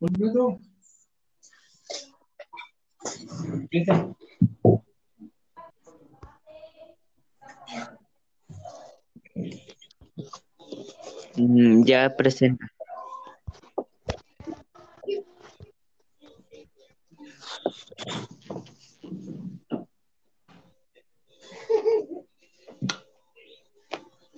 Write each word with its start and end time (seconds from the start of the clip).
Un 0.00 0.08
minuto. 0.12 0.44
Mm, 11.36 11.84
Ya 11.86 12.14
presenta. 12.16 12.66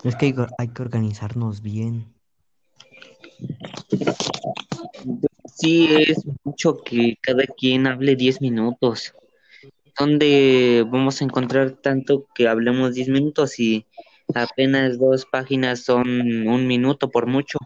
Es 0.04 0.16
que 0.16 0.26
hay, 0.26 0.34
que- 0.34 0.46
hay 0.58 0.68
que 0.68 0.82
organizarnos 0.82 1.62
bien. 1.62 2.12
Sí, 5.60 5.88
es 5.94 6.24
mucho 6.42 6.78
que 6.78 7.18
cada 7.20 7.44
quien 7.44 7.86
hable 7.86 8.16
10 8.16 8.40
minutos. 8.40 9.14
¿Dónde 9.98 10.86
vamos 10.90 11.20
a 11.20 11.24
encontrar 11.24 11.72
tanto 11.72 12.26
que 12.34 12.48
hablemos 12.48 12.94
10 12.94 13.08
minutos 13.10 13.60
y 13.60 13.86
apenas 14.34 14.98
dos 14.98 15.26
páginas 15.26 15.80
son 15.80 16.08
un 16.48 16.66
minuto 16.66 17.10
por 17.10 17.26
mucho? 17.26 17.58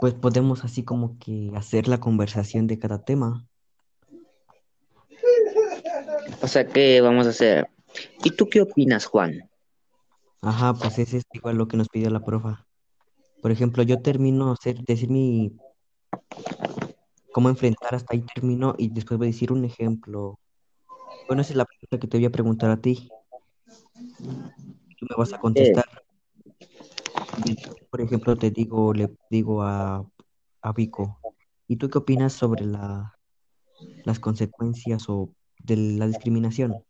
Pues 0.00 0.14
podemos 0.14 0.64
así 0.64 0.82
como 0.82 1.16
que 1.20 1.52
hacer 1.54 1.86
la 1.86 2.00
conversación 2.00 2.66
de 2.66 2.80
cada 2.80 3.04
tema. 3.04 3.46
O 6.42 6.48
sea, 6.48 6.66
¿qué 6.66 7.00
vamos 7.00 7.28
a 7.28 7.30
hacer? 7.30 7.68
¿Y 8.24 8.30
tú 8.32 8.48
qué 8.48 8.60
opinas, 8.60 9.06
Juan? 9.06 9.48
Ajá, 10.42 10.74
pues 10.74 10.98
ese 10.98 11.18
es 11.18 11.24
igual 11.32 11.56
lo 11.56 11.68
que 11.68 11.76
nos 11.76 11.88
pidió 11.88 12.10
la 12.10 12.24
profa. 12.24 12.66
Por 13.46 13.52
ejemplo, 13.52 13.84
yo 13.84 14.02
termino 14.02 14.50
hacer, 14.50 14.82
decir 14.82 15.08
mi 15.08 15.52
cómo 17.30 17.48
enfrentar 17.48 17.94
hasta 17.94 18.12
ahí 18.12 18.22
termino 18.34 18.74
y 18.76 18.88
después 18.88 19.18
voy 19.18 19.28
a 19.28 19.30
decir 19.30 19.52
un 19.52 19.64
ejemplo. 19.64 20.40
Bueno, 21.28 21.42
esa 21.42 21.52
es 21.52 21.56
la 21.56 21.64
pregunta 21.64 22.00
que 22.00 22.08
te 22.08 22.16
voy 22.16 22.24
a 22.24 22.30
preguntar 22.30 22.72
a 22.72 22.76
ti. 22.76 23.08
Tú 24.98 25.06
me 25.08 25.14
vas 25.16 25.32
a 25.32 25.38
contestar. 25.38 25.84
Por 27.88 28.00
ejemplo, 28.00 28.34
te 28.34 28.50
digo, 28.50 28.92
le 28.92 29.14
digo 29.30 29.62
a, 29.62 30.04
a 30.62 30.72
Vico, 30.72 31.20
¿y 31.68 31.76
tú 31.76 31.88
qué 31.88 31.98
opinas 31.98 32.32
sobre 32.32 32.64
la, 32.64 33.16
las 34.04 34.18
consecuencias 34.18 35.08
o 35.08 35.30
de 35.62 35.76
la 35.76 36.08
discriminación? 36.08 36.82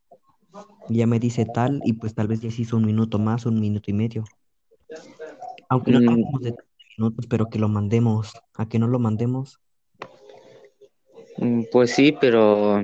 Y 0.88 0.94
ella 0.94 1.06
me 1.06 1.20
dice 1.20 1.44
tal, 1.44 1.82
y 1.84 1.92
pues 1.92 2.14
tal 2.14 2.28
vez 2.28 2.40
ya 2.40 2.50
se 2.50 2.62
hizo 2.62 2.78
un 2.78 2.86
minuto 2.86 3.18
más, 3.18 3.44
un 3.44 3.60
minuto 3.60 3.90
y 3.90 3.92
medio. 3.92 4.24
Aunque 5.68 5.92
no 5.92 5.98
Mm, 6.00 6.08
hablemos 6.10 6.42
de 6.42 6.52
30 6.52 6.64
minutos, 6.96 7.26
pero 7.28 7.48
que 7.50 7.58
lo 7.58 7.68
mandemos. 7.68 8.32
¿A 8.54 8.68
que 8.68 8.78
no 8.78 8.86
lo 8.88 8.98
mandemos? 8.98 9.60
mm, 11.38 11.62
Pues 11.72 11.90
sí, 11.92 12.12
pero 12.20 12.82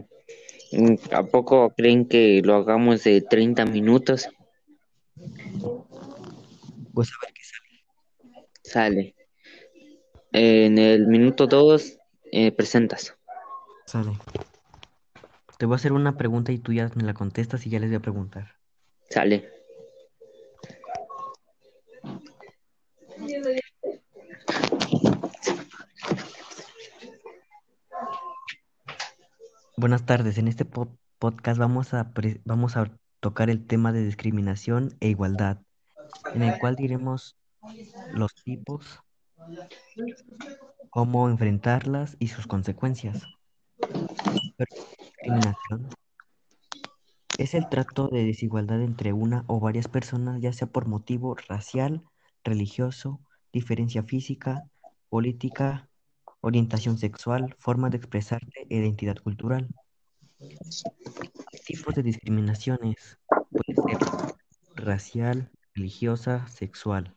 mm, 0.73 0.95
¿a 1.13 1.23
poco 1.25 1.71
creen 1.77 2.07
que 2.09 2.41
lo 2.45 2.55
hagamos 2.57 3.05
de 3.05 3.21
30 3.23 3.65
minutos? 3.65 4.29
Pues 6.95 7.09
a 7.11 7.27
ver 7.27 7.33
qué 7.35 7.43
sale. 7.43 7.85
Sale. 8.63 9.15
En 10.33 10.79
el 10.79 11.07
minuto 11.07 11.47
2 11.47 11.99
presentas. 12.57 13.15
Sale. 13.87 14.13
Te 15.59 15.67
voy 15.67 15.75
a 15.75 15.77
hacer 15.77 15.93
una 15.93 16.17
pregunta 16.17 16.53
y 16.53 16.59
tú 16.59 16.73
ya 16.73 16.91
me 16.95 17.03
la 17.05 17.15
contestas 17.15 17.67
y 17.67 17.71
ya 17.71 17.79
les 17.79 17.91
voy 17.91 17.97
a 17.97 18.01
preguntar. 18.01 18.57
Sale. 19.11 19.62
Buenas 29.83 30.07
tardes. 30.07 30.39
En 30.39 30.47
este 30.47 30.65
po- 30.65 30.97
podcast 31.19 31.59
vamos 31.59 31.93
a, 31.93 32.13
vamos 32.45 32.77
a 32.77 32.97
tocar 33.19 33.51
el 33.51 33.67
tema 33.67 33.91
de 33.91 34.05
discriminación 34.05 34.97
e 35.01 35.09
igualdad, 35.09 35.59
en 36.37 36.45
el 36.45 36.57
cual 36.61 36.77
diremos 36.77 37.37
los 38.15 38.33
tipos, 38.33 39.01
cómo 40.89 41.29
enfrentarlas 41.29 42.15
y 42.21 42.29
sus 42.29 42.47
consecuencias. 42.47 43.25
Discriminación 45.01 45.89
es 47.37 47.55
el 47.55 47.69
trato 47.69 48.07
de 48.07 48.25
desigualdad 48.25 48.81
entre 48.83 49.13
una 49.13 49.43
o 49.49 49.59
varias 49.59 49.89
personas, 49.89 50.41
ya 50.41 50.53
sea 50.53 50.69
por 50.69 50.87
motivo 50.87 51.35
racial, 51.49 52.05
religioso, 52.45 53.19
diferencia 53.53 54.05
física, 54.05 54.63
política, 55.09 55.89
orientación 56.43 56.99
sexual, 56.99 57.57
forma 57.59 57.89
de 57.89 57.97
expresarte 57.97 58.67
identidad 58.69 59.17
cultural. 59.17 59.69
Tipos 61.65 61.95
de 61.95 62.03
discriminaciones 62.03 63.19
puede 63.51 63.97
ser 63.99 63.99
racial, 64.75 65.51
religiosa, 65.75 66.47
sexual. 66.49 67.17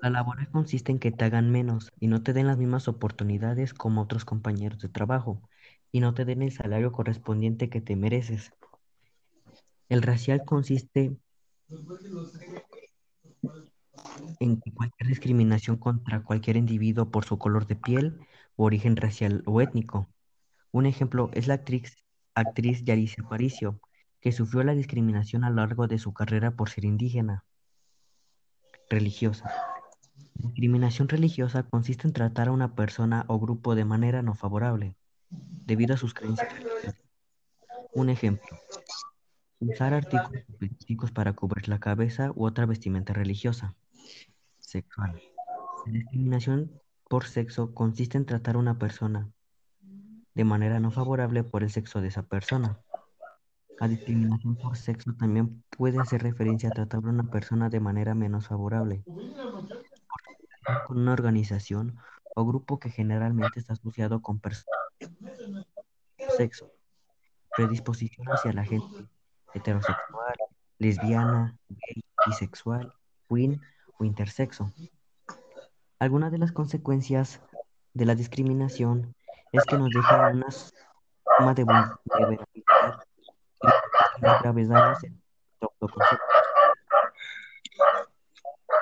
La 0.00 0.10
laboral 0.10 0.50
consiste 0.50 0.92
en 0.92 0.98
que 0.98 1.10
te 1.10 1.24
hagan 1.24 1.50
menos 1.50 1.92
y 2.00 2.08
no 2.08 2.22
te 2.22 2.32
den 2.32 2.46
las 2.46 2.58
mismas 2.58 2.88
oportunidades 2.88 3.74
como 3.74 4.02
otros 4.02 4.24
compañeros 4.24 4.78
de 4.80 4.88
trabajo 4.88 5.42
y 5.92 6.00
no 6.00 6.14
te 6.14 6.24
den 6.24 6.42
el 6.42 6.52
salario 6.52 6.92
correspondiente 6.92 7.68
que 7.68 7.80
te 7.80 7.96
mereces. 7.96 8.52
El 9.88 10.02
racial 10.02 10.44
consiste 10.44 11.16
en 14.40 14.56
cualquier 14.56 15.08
discriminación 15.08 15.76
contra 15.76 16.22
cualquier 16.22 16.56
individuo 16.56 17.10
por 17.10 17.24
su 17.24 17.38
color 17.38 17.66
de 17.66 17.76
piel, 17.76 18.18
o 18.56 18.64
origen 18.64 18.96
racial 18.96 19.42
o 19.46 19.60
étnico. 19.60 20.08
Un 20.72 20.86
ejemplo 20.86 21.30
es 21.34 21.46
la 21.46 21.54
actriz, 21.54 21.96
actriz 22.34 22.82
Yarice 22.84 23.22
Aparicio, 23.22 23.80
que 24.20 24.32
sufrió 24.32 24.62
la 24.64 24.74
discriminación 24.74 25.44
a 25.44 25.50
lo 25.50 25.56
largo 25.56 25.86
de 25.86 25.98
su 25.98 26.12
carrera 26.12 26.56
por 26.56 26.70
ser 26.70 26.84
indígena. 26.84 27.44
Religiosa. 28.90 29.50
Discriminación 30.34 31.08
religiosa 31.08 31.62
consiste 31.64 32.06
en 32.06 32.12
tratar 32.12 32.48
a 32.48 32.52
una 32.52 32.74
persona 32.74 33.24
o 33.28 33.38
grupo 33.38 33.74
de 33.74 33.84
manera 33.84 34.22
no 34.22 34.34
favorable, 34.34 34.96
debido 35.30 35.94
a 35.94 35.98
sus 35.98 36.14
creencias 36.14 36.52
religiosas. 36.52 36.94
Un 37.94 38.10
ejemplo. 38.10 38.58
Usar 39.58 39.94
artículos 39.94 40.44
específicos 40.48 41.10
para 41.10 41.32
cubrir 41.32 41.68
la 41.68 41.78
cabeza 41.78 42.32
u 42.34 42.44
otra 42.44 42.66
vestimenta 42.66 43.14
religiosa. 43.14 43.74
Sexual. 44.66 45.22
La 45.86 45.92
discriminación 45.92 46.82
por 47.08 47.24
sexo 47.24 47.72
consiste 47.72 48.18
en 48.18 48.26
tratar 48.26 48.56
a 48.56 48.58
una 48.58 48.80
persona 48.80 49.30
de 50.34 50.44
manera 50.44 50.80
no 50.80 50.90
favorable 50.90 51.44
por 51.44 51.62
el 51.62 51.70
sexo 51.70 52.00
de 52.00 52.08
esa 52.08 52.24
persona. 52.24 52.80
La 53.78 53.86
discriminación 53.86 54.56
por 54.56 54.76
sexo 54.76 55.14
también 55.14 55.62
puede 55.70 56.00
hacer 56.00 56.24
referencia 56.24 56.70
a 56.70 56.72
tratar 56.72 57.04
a 57.04 57.10
una 57.10 57.30
persona 57.30 57.68
de 57.68 57.78
manera 57.78 58.16
menos 58.16 58.48
favorable 58.48 59.04
con 60.88 60.98
una 60.98 61.12
organización 61.12 61.96
o 62.34 62.44
grupo 62.44 62.80
que 62.80 62.90
generalmente 62.90 63.60
está 63.60 63.74
asociado 63.74 64.20
con 64.20 64.40
personas 64.40 64.74
sexo, 66.36 66.72
predisposición 67.56 68.26
hacia 68.30 68.52
la 68.52 68.64
gente 68.64 69.06
heterosexual, 69.54 70.36
lesbiana, 70.78 71.56
gay, 71.68 72.02
bisexual, 72.26 72.92
queer 73.28 73.60
o 73.98 74.04
intersexo. 74.04 74.72
Algunas 75.98 76.30
de 76.32 76.38
las 76.38 76.52
consecuencias 76.52 77.40
de 77.94 78.04
la 78.04 78.14
discriminación 78.14 79.14
es 79.52 79.64
que 79.64 79.78
nos 79.78 79.90
deja 79.90 80.28
una 80.28 80.50
suma 80.50 81.54
de 81.54 81.64
vul- 81.64 81.98
de 82.04 82.26
vulnerabilidad 84.20 84.98
y 85.02 85.08
nuestro 85.08 85.72
autoconcepto. 85.80 86.24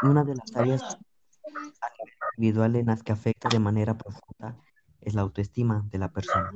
Una 0.02 0.24
de 0.24 0.34
las 0.34 0.54
áreas 0.56 0.82
a 0.82 1.90
nivel 1.98 2.14
individual 2.36 2.76
en 2.76 2.86
las 2.86 3.02
que 3.02 3.12
afecta 3.12 3.48
de 3.48 3.58
manera 3.58 3.96
profunda 3.96 4.56
es 5.00 5.14
la 5.14 5.22
autoestima 5.22 5.82
de 5.90 5.98
la 5.98 6.08
persona, 6.08 6.52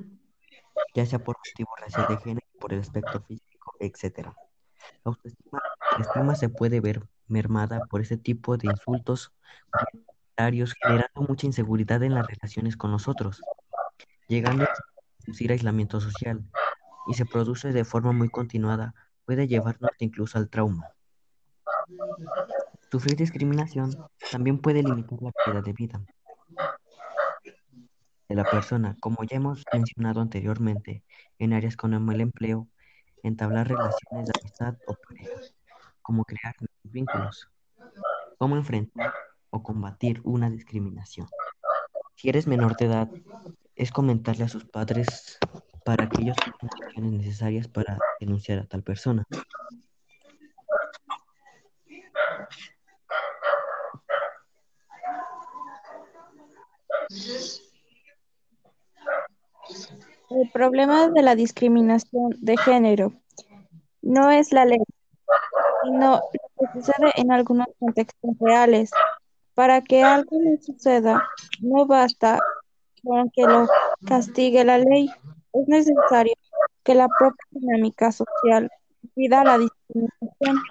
ya 0.95 1.07
sea 1.07 1.19
por 1.19 1.37
motivo 1.39 1.71
racial 1.81 2.07
de 2.09 2.17
género, 2.19 2.47
por 2.61 2.73
el 2.73 2.81
aspecto 2.81 3.21
físico, 3.21 3.75
etc. 3.79 4.29
La 5.05 5.13
autoestima, 5.13 6.35
se 6.35 6.49
puede 6.49 6.81
ver 6.81 7.07
mermada 7.29 7.81
por 7.91 8.01
este 8.01 8.17
tipo 8.17 8.57
de 8.57 8.69
insultos 8.69 9.33
comentarios, 9.71 10.75
generando 10.83 11.23
mucha 11.29 11.47
inseguridad 11.47 12.03
en 12.03 12.15
las 12.15 12.27
relaciones 12.27 12.77
con 12.77 12.91
nosotros, 12.91 13.43
llegando 14.29 14.65
a 14.65 14.69
producir 15.19 15.53
aislamiento 15.53 16.01
social 16.01 16.45
y 17.09 17.15
se 17.15 17.27
produce 17.27 17.73
de 17.73 17.85
forma 17.85 18.13
muy 18.13 18.29
continuada, 18.29 18.95
puede 19.25 19.49
llevarnos 19.49 19.91
incluso 19.99 20.39
al 20.39 20.49
trauma. 20.49 20.89
Sufrir 22.91 23.17
discriminación 23.17 23.97
también 24.31 24.59
puede 24.59 24.83
limitar 24.83 25.19
la 25.21 25.33
calidad 25.45 25.65
de 25.65 25.73
vida 25.73 26.01
de 28.29 28.35
la 28.35 28.45
persona, 28.45 28.97
como 29.01 29.25
ya 29.25 29.39
hemos 29.39 29.65
mencionado 29.73 30.21
anteriormente, 30.21 31.03
en 31.39 31.55
áreas 31.55 31.77
como 31.77 32.13
el 32.13 32.21
empleo, 32.21 32.69
entablar 33.23 33.69
relaciones 33.69 34.27
de 34.27 34.33
amistad 34.41 34.77
o 34.87 34.95
pareja, 34.95 35.41
como 36.03 36.25
crear 36.25 36.55
vínculos, 36.91 37.49
cómo 38.39 38.57
enfrentar 38.57 39.13
o 39.51 39.63
combatir 39.63 40.21
una 40.25 40.51
discriminación. 40.51 41.27
Si 42.17 42.29
eres 42.29 42.47
menor 42.47 42.77
de 42.77 42.87
edad, 42.87 43.09
es 43.77 43.93
comentarle 43.93 44.45
a 44.45 44.49
sus 44.49 44.65
padres 44.65 45.39
para 45.85 46.09
que 46.09 46.23
ellos 46.23 46.37
tomen 46.37 46.59
las 46.63 46.83
acciones 46.83 47.13
necesarias 47.13 47.69
para 47.69 47.99
denunciar 48.21 48.59
a 48.59 48.67
tal 48.67 48.83
persona. 48.83 49.25
El 60.31 60.51
problema 60.53 61.09
de 61.09 61.23
la 61.23 61.35
discriminación 61.35 62.31
de 62.39 62.57
género 62.59 63.13
no 64.03 64.31
es 64.31 64.53
la 64.53 64.65
ley, 64.65 64.79
sino 65.85 66.21
sucede 66.73 67.11
en 67.17 67.33
algunos 67.33 67.67
contextos 67.79 68.31
reales. 68.41 68.91
Para 69.55 69.83
que 69.83 70.03
algo 70.03 70.39
no 70.41 70.57
suceda, 70.61 71.29
no 71.61 71.87
basta 71.87 72.39
con 73.03 73.31
que 73.31 73.43
lo 73.43 73.67
castigue 74.07 74.65
la 74.65 74.79
ley, 74.79 75.11
es 75.53 75.69
necesario 75.69 76.35
que 76.85 76.95
la 76.95 77.09
propia 77.09 77.45
dinámica 77.51 78.13
social 78.13 78.71
impida 79.03 79.45
la 79.45 79.59
discriminación. 79.59 80.63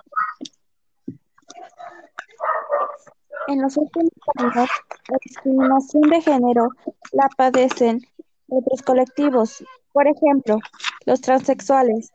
En 3.47 3.61
los 3.61 3.77
últimos 3.77 4.11
años, 4.38 4.69
la 5.09 5.17
discriminación 5.21 6.01
de 6.03 6.21
género 6.21 6.69
la 7.11 7.29
padecen 7.35 8.01
otros 8.50 8.81
colectivos, 8.81 9.63
por 9.93 10.07
ejemplo, 10.07 10.59
los 11.05 11.21
transexuales. 11.21 12.11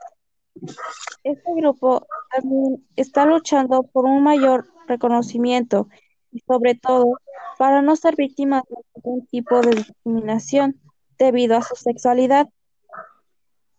Este 1.25 1.55
grupo 1.57 2.07
también 2.31 2.87
está 2.97 3.25
luchando 3.25 3.83
por 3.85 4.05
un 4.05 4.23
mayor 4.23 4.67
reconocimiento 4.87 5.89
y 6.31 6.41
sobre 6.41 6.75
todo 6.75 7.19
para 7.59 7.83
no 7.83 7.97
ser 7.97 8.17
víctimas 8.17 8.63
de 8.69 8.77
ningún 8.95 9.27
tipo 9.27 9.61
de 9.61 9.77
discriminación 9.77 10.81
debido 11.19 11.57
a 11.57 11.63
su 11.63 11.77
sexualidad. 11.77 12.49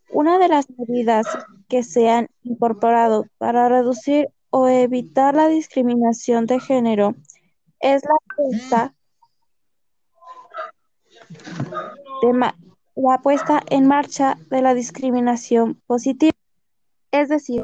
Una 0.10 0.38
de 0.38 0.48
las 0.48 0.68
medidas 0.70 1.26
que 1.68 1.84
se 1.84 2.10
han 2.10 2.30
incorporado 2.44 3.26
para 3.38 3.68
reducir 3.68 4.30
o 4.50 4.68
evitar 4.68 5.36
la 5.36 5.48
discriminación 5.48 6.46
de 6.46 6.60
género 6.60 7.16
es 7.80 8.04
la 8.04 8.36
puesta 8.36 8.94
la 12.96 13.18
puesta 13.22 13.62
en 13.70 13.88
marcha 13.88 14.38
de 14.50 14.62
la 14.62 14.74
discriminación 14.74 15.82
positiva, 15.88 16.38
es 17.14 17.30
decir, 17.30 17.64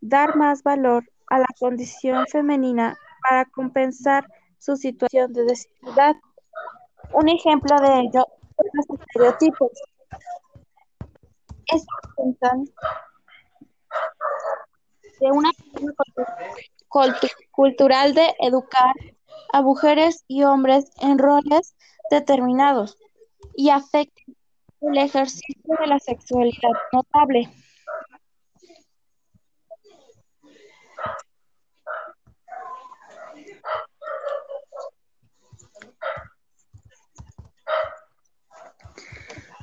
dar 0.00 0.36
más 0.36 0.62
valor 0.62 1.04
a 1.26 1.40
la 1.40 1.48
condición 1.58 2.24
femenina 2.28 2.96
para 3.20 3.44
compensar 3.46 4.26
su 4.58 4.76
situación 4.76 5.32
de 5.32 5.44
desigualdad. 5.44 6.14
Un 7.12 7.28
ejemplo 7.28 7.76
de 7.80 8.00
ello 8.00 8.24
son 8.56 8.66
los 8.72 9.00
estereotipos. 9.00 9.70
Estos 11.66 11.88
de 15.20 15.30
una 15.30 15.50
forma 15.72 17.18
cultural 17.50 18.14
de 18.14 18.34
educar 18.38 18.94
a 19.52 19.62
mujeres 19.62 20.24
y 20.28 20.44
hombres 20.44 20.92
en 21.00 21.18
roles 21.18 21.74
determinados 22.10 22.98
y 23.56 23.70
afectan 23.70 24.36
el 24.80 24.98
ejercicio 24.98 25.76
de 25.80 25.86
la 25.88 25.98
sexualidad 25.98 26.70
notable. 26.92 27.48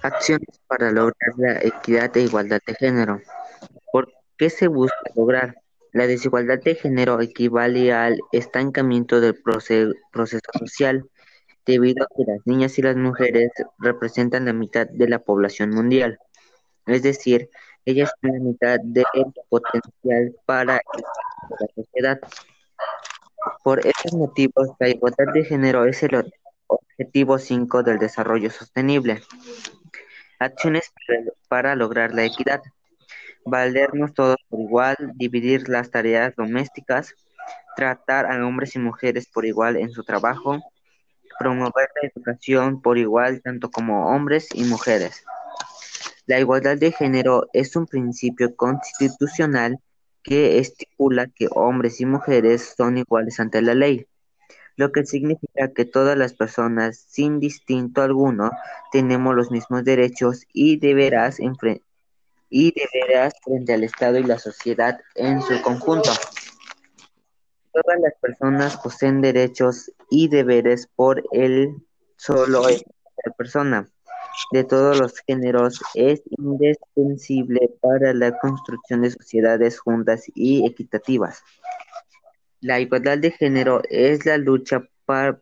Acciones 0.03 0.59
para 0.67 0.91
lograr 0.91 1.33
la 1.37 1.59
equidad 1.61 2.15
e 2.17 2.21
igualdad 2.21 2.59
de 2.65 2.75
género. 2.75 3.21
¿Por 3.91 4.11
qué 4.37 4.49
se 4.49 4.67
busca 4.67 4.95
lograr? 5.15 5.55
La 5.93 6.07
desigualdad 6.07 6.59
de 6.59 6.75
género 6.75 7.19
equivale 7.21 7.93
al 7.93 8.17
estancamiento 8.31 9.19
del 9.19 9.35
proceso 9.41 9.91
social 10.57 11.03
debido 11.65 12.05
a 12.05 12.07
que 12.15 12.23
las 12.25 12.39
niñas 12.45 12.77
y 12.79 12.81
las 12.81 12.95
mujeres 12.95 13.51
representan 13.77 14.45
la 14.45 14.53
mitad 14.53 14.87
de 14.87 15.09
la 15.09 15.19
población 15.19 15.71
mundial, 15.71 16.17
es 16.87 17.03
decir, 17.03 17.49
ellas 17.85 18.11
son 18.21 18.31
la 18.31 18.39
mitad 18.39 18.79
del 18.83 19.05
potencial 19.49 20.35
para 20.45 20.75
la 20.75 21.67
sociedad. 21.75 22.19
Por 23.63 23.85
estos 23.85 24.13
motivos, 24.13 24.69
la 24.79 24.89
igualdad 24.89 25.33
de 25.33 25.43
género 25.43 25.85
es 25.85 26.01
el 26.03 26.31
objetivo 26.67 27.37
5 27.37 27.83
del 27.83 27.99
desarrollo 27.99 28.49
sostenible. 28.49 29.21
Acciones 30.41 30.91
para 31.49 31.75
lograr 31.75 32.15
la 32.15 32.25
equidad. 32.25 32.63
Valernos 33.45 34.11
todos 34.15 34.37
por 34.49 34.59
igual, 34.59 34.95
dividir 35.13 35.69
las 35.69 35.91
tareas 35.91 36.35
domésticas, 36.35 37.13
tratar 37.75 38.25
a 38.25 38.43
hombres 38.43 38.75
y 38.75 38.79
mujeres 38.79 39.27
por 39.27 39.45
igual 39.45 39.77
en 39.77 39.91
su 39.91 40.03
trabajo, 40.03 40.59
promover 41.37 41.89
la 42.01 42.09
educación 42.09 42.81
por 42.81 42.97
igual 42.97 43.43
tanto 43.43 43.69
como 43.69 44.07
hombres 44.07 44.49
y 44.55 44.63
mujeres. 44.63 45.23
La 46.25 46.39
igualdad 46.39 46.75
de 46.75 46.91
género 46.91 47.47
es 47.53 47.75
un 47.75 47.85
principio 47.85 48.55
constitucional 48.55 49.77
que 50.23 50.57
estipula 50.57 51.27
que 51.27 51.49
hombres 51.51 52.01
y 52.01 52.07
mujeres 52.07 52.73
son 52.75 52.97
iguales 52.97 53.39
ante 53.39 53.61
la 53.61 53.75
ley, 53.75 54.07
lo 54.75 54.91
que 54.91 55.05
significa 55.05 55.71
que 55.73 55.85
todas 55.85 56.17
las 56.17 56.33
personas, 56.33 56.97
sin 56.97 57.39
distinto 57.39 58.01
alguno, 58.01 58.51
tenemos 58.91 59.35
los 59.35 59.51
mismos 59.51 59.83
derechos 59.83 60.45
y 60.53 60.77
deberás, 60.77 61.39
y 62.49 62.73
deberás 62.73 63.33
frente 63.43 63.73
al 63.73 63.83
Estado 63.83 64.17
y 64.17 64.23
la 64.23 64.39
sociedad 64.39 64.99
en 65.15 65.41
su 65.41 65.61
conjunto. 65.61 66.11
Todas 67.73 67.99
las 68.01 68.13
personas 68.21 68.77
poseen 68.77 69.21
derechos 69.21 69.91
y 70.09 70.27
deberes 70.27 70.87
por 70.87 71.23
el 71.31 71.75
solo 72.17 72.67
hecho 72.67 72.85
de 73.23 73.31
persona, 73.31 73.87
de 74.51 74.63
todos 74.63 74.99
los 74.99 75.13
géneros, 75.25 75.79
es 75.93 76.21
indispensable 76.37 77.71
para 77.81 78.13
la 78.13 78.37
construcción 78.39 79.01
de 79.01 79.11
sociedades 79.11 79.79
juntas 79.79 80.23
y 80.33 80.65
equitativas. 80.65 81.43
La 82.61 82.79
igualdad 82.79 83.17
de 83.17 83.31
género 83.31 83.81
es 83.89 84.25
la 84.25 84.37
lucha 84.37 84.87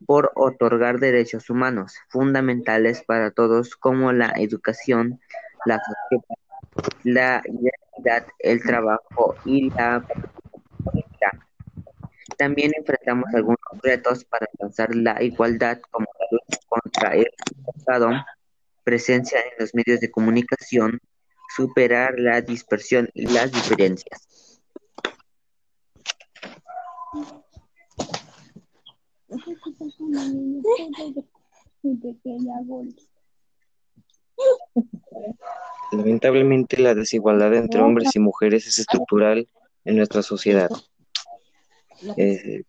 por 0.06 0.32
otorgar 0.36 1.00
derechos 1.00 1.50
humanos 1.50 1.96
fundamentales 2.08 3.04
para 3.04 3.32
todos 3.32 3.76
como 3.76 4.12
la 4.12 4.32
educación, 4.38 5.20
la 5.66 5.80
la 7.04 7.44
identidad, 7.46 8.26
el 8.40 8.64
trabajo 8.64 9.36
y 9.46 9.70
la 9.72 10.04
también 12.38 12.72
enfrentamos 12.78 13.26
algunos 13.34 13.60
retos 13.84 14.24
para 14.24 14.48
alcanzar 14.54 14.96
la 14.96 15.22
igualdad, 15.22 15.82
como 15.92 16.08
la 16.18 16.26
lucha 16.32 16.60
contra 16.70 17.16
el 17.16 17.28
pasado, 17.66 18.12
presencia 18.86 19.42
en 19.42 19.52
los 19.60 19.76
medios 19.76 20.00
de 20.00 20.10
comunicación, 20.10 21.02
superar 21.54 22.18
la 22.18 22.40
dispersión 22.40 23.10
y 23.14 23.28
las 23.28 23.52
diferencias. 23.52 24.49
Lamentablemente 35.92 36.78
la 36.78 36.94
desigualdad 36.94 37.54
entre 37.56 37.82
hombres 37.82 38.16
y 38.16 38.20
mujeres 38.20 38.68
es 38.68 38.80
estructural 38.80 39.48
en 39.86 39.98
nuestra 39.98 40.22
sociedad. 40.22 40.70
Eh, 42.16 42.64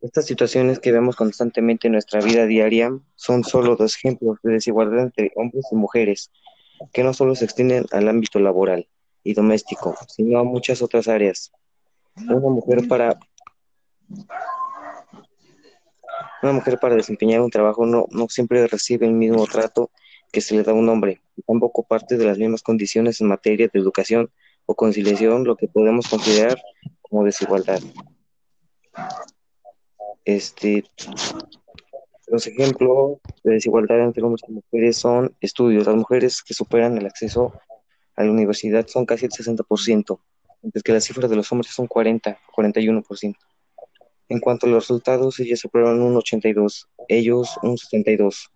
estas 0.00 0.26
situaciones 0.26 0.80
que 0.80 0.92
vemos 0.92 1.16
constantemente 1.16 1.86
en 1.86 1.92
nuestra 1.92 2.20
vida 2.20 2.46
diaria 2.46 2.90
son 3.14 3.44
solo 3.44 3.76
dos 3.76 3.96
ejemplos 3.96 4.38
de 4.42 4.54
desigualdad 4.54 5.04
entre 5.04 5.30
hombres 5.36 5.66
y 5.70 5.76
mujeres, 5.76 6.30
que 6.92 7.04
no 7.04 7.14
solo 7.14 7.34
se 7.36 7.44
extienden 7.44 7.86
al 7.92 8.08
ámbito 8.08 8.40
laboral 8.40 8.88
y 9.22 9.34
doméstico, 9.34 9.96
sino 10.08 10.40
a 10.40 10.44
muchas 10.44 10.82
otras 10.82 11.06
áreas. 11.06 11.52
Una 12.16 12.40
mujer 12.40 12.88
para 12.88 13.18
una 16.42 16.52
mujer 16.52 16.78
para 16.78 16.96
desempeñar 16.96 17.40
un 17.40 17.50
trabajo 17.50 17.86
no, 17.86 18.06
no 18.10 18.28
siempre 18.28 18.66
recibe 18.66 19.06
el 19.06 19.12
mismo 19.12 19.46
trato 19.46 19.90
que 20.32 20.40
se 20.40 20.54
le 20.54 20.62
da 20.62 20.72
a 20.72 20.74
un 20.74 20.88
hombre, 20.88 21.20
tampoco 21.46 21.82
parte 21.82 22.16
de 22.16 22.24
las 22.24 22.38
mismas 22.38 22.62
condiciones 22.62 23.20
en 23.20 23.28
materia 23.28 23.68
de 23.72 23.78
educación 23.78 24.30
o 24.66 24.74
conciliación, 24.74 25.44
lo 25.44 25.56
que 25.56 25.68
podemos 25.68 26.08
considerar 26.08 26.60
como 27.02 27.24
desigualdad. 27.24 27.80
Este, 30.24 30.84
los 32.28 32.46
ejemplos 32.46 33.18
de 33.44 33.52
desigualdad 33.54 34.00
entre 34.00 34.22
hombres 34.22 34.42
y 34.48 34.52
mujeres 34.52 34.96
son 34.96 35.36
estudios. 35.40 35.86
Las 35.86 35.96
mujeres 35.96 36.42
que 36.42 36.54
superan 36.54 36.96
el 36.96 37.06
acceso 37.06 37.52
a 38.16 38.24
la 38.24 38.30
universidad 38.30 38.86
son 38.86 39.04
casi 39.04 39.26
el 39.26 39.32
60%, 39.32 40.18
mientras 40.62 40.82
que 40.82 40.92
las 40.92 41.04
cifras 41.04 41.28
de 41.28 41.36
los 41.36 41.50
hombres 41.52 41.72
son 41.72 41.86
40, 41.86 42.38
41%. 42.56 43.36
En 44.32 44.40
cuanto 44.40 44.66
a 44.66 44.70
los 44.70 44.84
resultados, 44.84 45.38
ellas 45.40 45.62
aprueban 45.62 46.00
un 46.00 46.16
82, 46.16 46.88
ellos 47.08 47.58
un 47.62 47.76
72. 47.76 48.50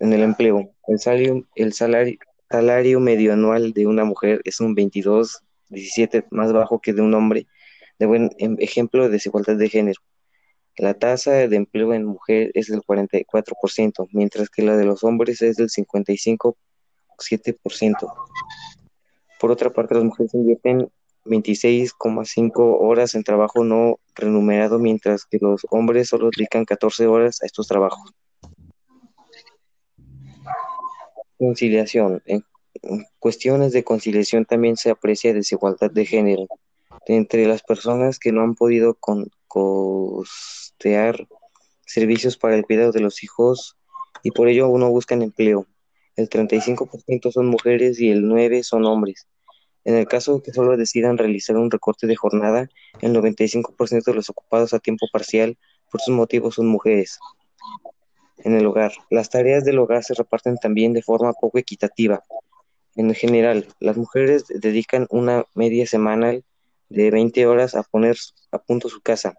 En 0.00 0.12
el 0.12 0.22
empleo, 0.22 0.74
el 0.86 0.98
salario, 0.98 1.46
el 1.54 1.72
salario, 1.72 2.18
salario 2.50 3.00
medio 3.00 3.32
anual 3.32 3.72
de 3.72 3.86
una 3.86 4.04
mujer 4.04 4.42
es 4.44 4.60
un 4.60 4.74
22, 4.74 5.42
17 5.70 6.26
más 6.30 6.52
bajo 6.52 6.78
que 6.78 6.92
de 6.92 7.00
un 7.00 7.14
hombre, 7.14 7.46
de 7.98 8.04
buen 8.04 8.32
em, 8.36 8.56
ejemplo 8.58 9.04
de 9.04 9.08
desigualdad 9.08 9.56
de 9.56 9.70
género. 9.70 10.02
La 10.76 10.92
tasa 10.92 11.48
de 11.48 11.56
empleo 11.56 11.94
en 11.94 12.04
mujer 12.04 12.50
es 12.52 12.66
del 12.66 12.82
44%, 12.82 14.08
mientras 14.12 14.50
que 14.50 14.60
la 14.60 14.76
de 14.76 14.84
los 14.84 15.04
hombres 15.04 15.40
es 15.40 15.56
del 15.56 15.70
55,7%. 15.70 18.12
Por 19.40 19.52
otra 19.52 19.70
parte, 19.70 19.94
las 19.94 20.04
mujeres 20.04 20.34
invierten 20.34 20.90
26,5 21.24 22.78
horas 22.80 23.14
en 23.14 23.24
trabajo 23.24 23.64
no 23.64 23.98
remunerado, 24.14 24.78
mientras 24.78 25.24
que 25.24 25.38
los 25.40 25.66
hombres 25.70 26.08
solo 26.08 26.30
dedican 26.34 26.64
14 26.64 27.06
horas 27.06 27.42
a 27.42 27.46
estos 27.46 27.68
trabajos. 27.68 28.12
Conciliación. 31.38 32.22
En 32.26 32.44
cuestiones 33.18 33.72
de 33.72 33.84
conciliación 33.84 34.44
también 34.44 34.76
se 34.76 34.90
aprecia 34.90 35.34
desigualdad 35.34 35.90
de 35.90 36.06
género 36.06 36.46
entre 37.06 37.46
las 37.46 37.62
personas 37.62 38.18
que 38.18 38.32
no 38.32 38.42
han 38.42 38.54
podido 38.54 38.96
costear 39.48 41.26
servicios 41.86 42.36
para 42.36 42.56
el 42.56 42.64
cuidado 42.64 42.92
de 42.92 43.00
los 43.00 43.22
hijos 43.24 43.76
y 44.22 44.30
por 44.30 44.48
ello 44.48 44.68
uno 44.68 44.90
busca 44.90 45.14
empleo. 45.14 45.66
El 46.16 46.28
35% 46.28 47.32
son 47.32 47.46
mujeres 47.46 48.00
y 48.00 48.10
el 48.10 48.22
9% 48.24 48.62
son 48.62 48.84
hombres. 48.84 49.26
En 49.90 49.96
el 49.96 50.06
caso 50.06 50.40
que 50.40 50.52
solo 50.52 50.76
decidan 50.76 51.18
realizar 51.18 51.56
un 51.56 51.68
recorte 51.68 52.06
de 52.06 52.14
jornada, 52.14 52.68
el 53.00 53.12
95% 53.12 54.04
de 54.04 54.14
los 54.14 54.30
ocupados 54.30 54.72
a 54.72 54.78
tiempo 54.78 55.06
parcial 55.12 55.58
por 55.90 56.00
sus 56.00 56.14
motivos 56.14 56.54
son 56.54 56.68
mujeres. 56.68 57.18
En 58.44 58.54
el 58.54 58.66
hogar, 58.66 58.92
las 59.10 59.30
tareas 59.30 59.64
del 59.64 59.80
hogar 59.80 60.04
se 60.04 60.14
reparten 60.14 60.58
también 60.58 60.92
de 60.92 61.02
forma 61.02 61.32
poco 61.32 61.58
equitativa. 61.58 62.22
En 62.94 63.12
general, 63.14 63.66
las 63.80 63.96
mujeres 63.96 64.44
dedican 64.46 65.08
una 65.10 65.44
media 65.56 65.88
semanal 65.88 66.44
de 66.88 67.10
20 67.10 67.48
horas 67.48 67.74
a 67.74 67.82
poner 67.82 68.16
a 68.52 68.58
punto 68.58 68.88
su 68.88 69.00
casa, 69.00 69.34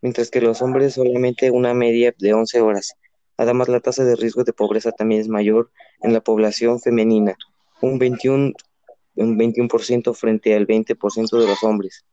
mientras 0.00 0.30
que 0.30 0.40
los 0.40 0.62
hombres 0.62 0.94
solamente 0.94 1.50
una 1.50 1.74
media 1.74 2.14
de 2.16 2.34
11 2.34 2.60
horas. 2.60 2.94
Además, 3.36 3.68
la 3.68 3.80
tasa 3.80 4.04
de 4.04 4.14
riesgo 4.14 4.44
de 4.44 4.52
pobreza 4.52 4.92
también 4.92 5.22
es 5.22 5.28
mayor 5.28 5.72
en 6.02 6.12
la 6.12 6.20
población 6.20 6.78
femenina, 6.78 7.36
un 7.80 7.98
21, 7.98 8.52
un 9.22 9.38
21% 9.38 10.14
frente 10.14 10.54
al 10.54 10.66
20% 10.66 11.38
de 11.38 11.46
los 11.46 11.62
hombres. 11.62 12.04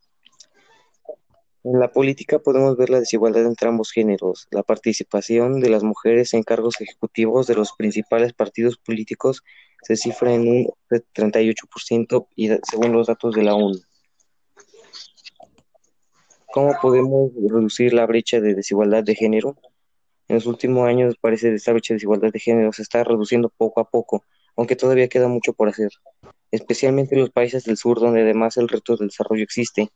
En 1.64 1.80
la 1.80 1.92
política 1.92 2.38
podemos 2.38 2.78
ver 2.78 2.92
la 2.92 3.00
desigualdad 3.00 3.46
entre 3.46 3.68
ambos 3.68 3.92
géneros. 3.92 4.48
La 4.52 4.62
participación 4.62 5.60
de 5.62 5.70
las 5.70 5.84
mujeres 5.84 6.36
en 6.36 6.44
cargos 6.44 6.80
ejecutivos 6.80 7.48
de 7.48 7.56
los 7.56 7.74
principales 7.74 8.34
partidos 8.34 8.78
políticos 8.78 9.42
se 9.82 9.96
cifra 9.96 10.34
en 10.34 10.48
un 10.48 10.74
38% 10.90 12.28
y 12.36 12.50
según 12.70 12.92
los 12.92 13.08
datos 13.08 13.34
de 13.34 13.44
la 13.44 13.56
ONU. 13.56 13.80
¿Cómo 16.54 16.76
podemos 16.82 17.32
reducir 17.34 17.94
la 17.94 18.06
brecha 18.06 18.40
de 18.40 18.54
desigualdad 18.54 19.04
de 19.04 19.16
género? 19.16 19.58
En 20.28 20.36
los 20.36 20.46
últimos 20.46 20.88
años 20.88 21.16
parece 21.20 21.50
que 21.50 21.56
esta 21.56 21.72
brecha 21.72 21.94
de 21.94 21.96
desigualdad 21.96 22.32
de 22.32 22.40
género 22.40 22.72
se 22.74 22.84
está 22.84 23.04
reduciendo 23.04 23.50
poco 23.50 23.82
a 23.82 23.90
poco, 23.90 24.24
aunque 24.56 24.76
todavía 24.76 25.08
queda 25.08 25.28
mucho 25.28 25.54
por 25.54 25.70
hacer, 25.70 25.92
especialmente 26.52 27.16
en 27.16 27.22
los 27.22 27.32
países 27.32 27.64
del 27.66 27.78
sur 27.78 28.00
donde 28.00 28.22
además 28.22 28.58
el 28.58 28.68
reto 28.68 28.96
del 28.96 29.08
desarrollo 29.08 29.44
existe. 29.44 29.90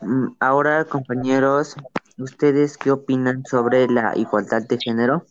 Mm, 0.00 0.36
ahora, 0.38 0.84
compañeros, 0.84 1.76
¿Ustedes 2.16 2.78
qué 2.78 2.92
opinan 2.92 3.44
sobre 3.44 3.88
la 3.88 4.12
igualdad 4.16 4.62
de 4.62 4.78
género? 4.78 5.26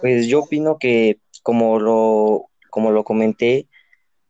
Pues 0.00 0.26
yo 0.26 0.40
opino 0.40 0.78
que 0.78 1.20
como 1.42 1.78
lo, 1.78 2.50
como 2.70 2.90
lo 2.90 3.04
comenté, 3.04 3.68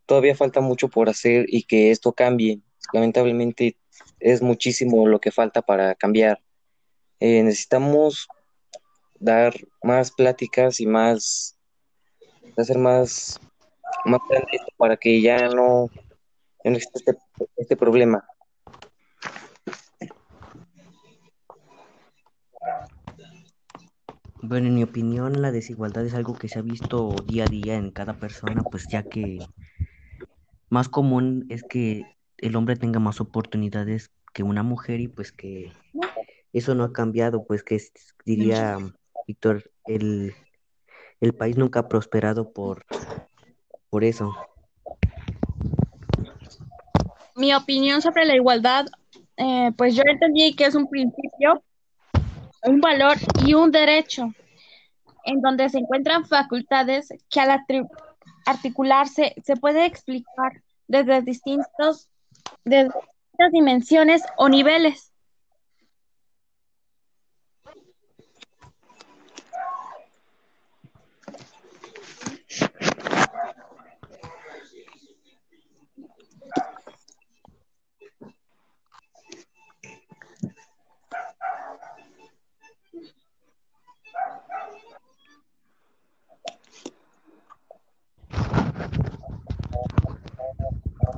todavía 0.07 0.35
falta 0.35 0.61
mucho 0.61 0.89
por 0.89 1.09
hacer 1.09 1.47
y 1.49 1.65
que 1.65 1.91
esto 1.91 2.13
cambie. 2.13 2.61
Lamentablemente 2.93 3.77
es 4.21 4.43
muchísimo 4.43 5.07
lo 5.07 5.21
que 5.21 5.31
falta 5.31 5.63
para 5.63 5.95
cambiar. 5.95 6.43
Eh, 7.21 7.43
necesitamos 7.43 8.29
dar 9.19 9.55
más 9.83 10.11
pláticas 10.11 10.81
y 10.81 10.87
más, 10.87 11.57
hacer 12.57 12.79
más, 12.79 13.41
más 14.05 14.21
para 14.77 14.97
que 14.97 15.21
ya 15.21 15.49
no 15.49 15.89
en 16.65 16.77
este, 16.77 17.17
este 17.57 17.77
problema. 17.77 18.25
Bueno, 24.43 24.67
en 24.67 24.75
mi 24.75 24.83
opinión, 24.83 25.41
la 25.41 25.53
desigualdad 25.53 26.05
es 26.05 26.15
algo 26.15 26.35
que 26.35 26.49
se 26.49 26.59
ha 26.59 26.63
visto 26.63 27.15
día 27.27 27.45
a 27.45 27.49
día 27.49 27.77
en 27.77 27.93
cada 27.93 28.15
persona, 28.15 28.63
pues 28.65 28.89
ya 28.89 29.05
que 29.05 29.39
más 30.69 30.89
común 30.89 31.47
es 31.49 31.63
que 31.63 32.05
el 32.39 32.57
hombre 32.57 32.75
tenga 32.75 32.99
más 32.99 33.21
oportunidades 33.21 34.11
que 34.35 34.43
una 34.43 34.65
mujer 34.65 35.01
y 35.01 35.07
pues 35.07 35.31
que 35.31 35.73
eso 36.53 36.75
no 36.75 36.83
ha 36.85 36.93
cambiado, 36.93 37.45
pues 37.45 37.63
que 37.63 37.81
diría 38.25 38.79
Víctor, 39.29 39.71
el, 39.87 40.35
el 41.21 41.35
país 41.35 41.57
nunca 41.57 41.81
ha 41.81 41.89
prosperado 41.89 42.53
por, 42.53 42.85
por 43.91 44.03
eso. 44.03 44.35
Mi 47.37 47.55
opinión 47.55 48.03
sobre 48.03 48.25
la 48.25 48.35
igualdad, 48.35 48.87
eh, 49.37 49.71
pues 49.77 49.95
yo 49.95 50.03
entendí 50.05 50.55
que 50.57 50.65
es 50.65 50.75
un 50.75 50.89
principio, 50.89 51.63
un 52.65 52.81
valor 52.81 53.17
y 53.45 53.55
un 53.55 53.71
derecho, 53.71 54.33
en 55.25 55.41
donde 55.41 55.69
se 55.69 55.79
encuentran 55.79 56.25
facultades 56.27 57.09
que 57.31 57.41
al 57.41 57.65
articularse 58.47 59.35
se 59.45 59.57
puede 59.57 59.87
explicar 59.87 60.63
desde 60.89 61.23
distintos, 61.23 62.09
desde 62.65 62.93
distintas 62.93 63.53
dimensiones 63.53 64.23
o 64.37 64.49
niveles. 64.49 65.12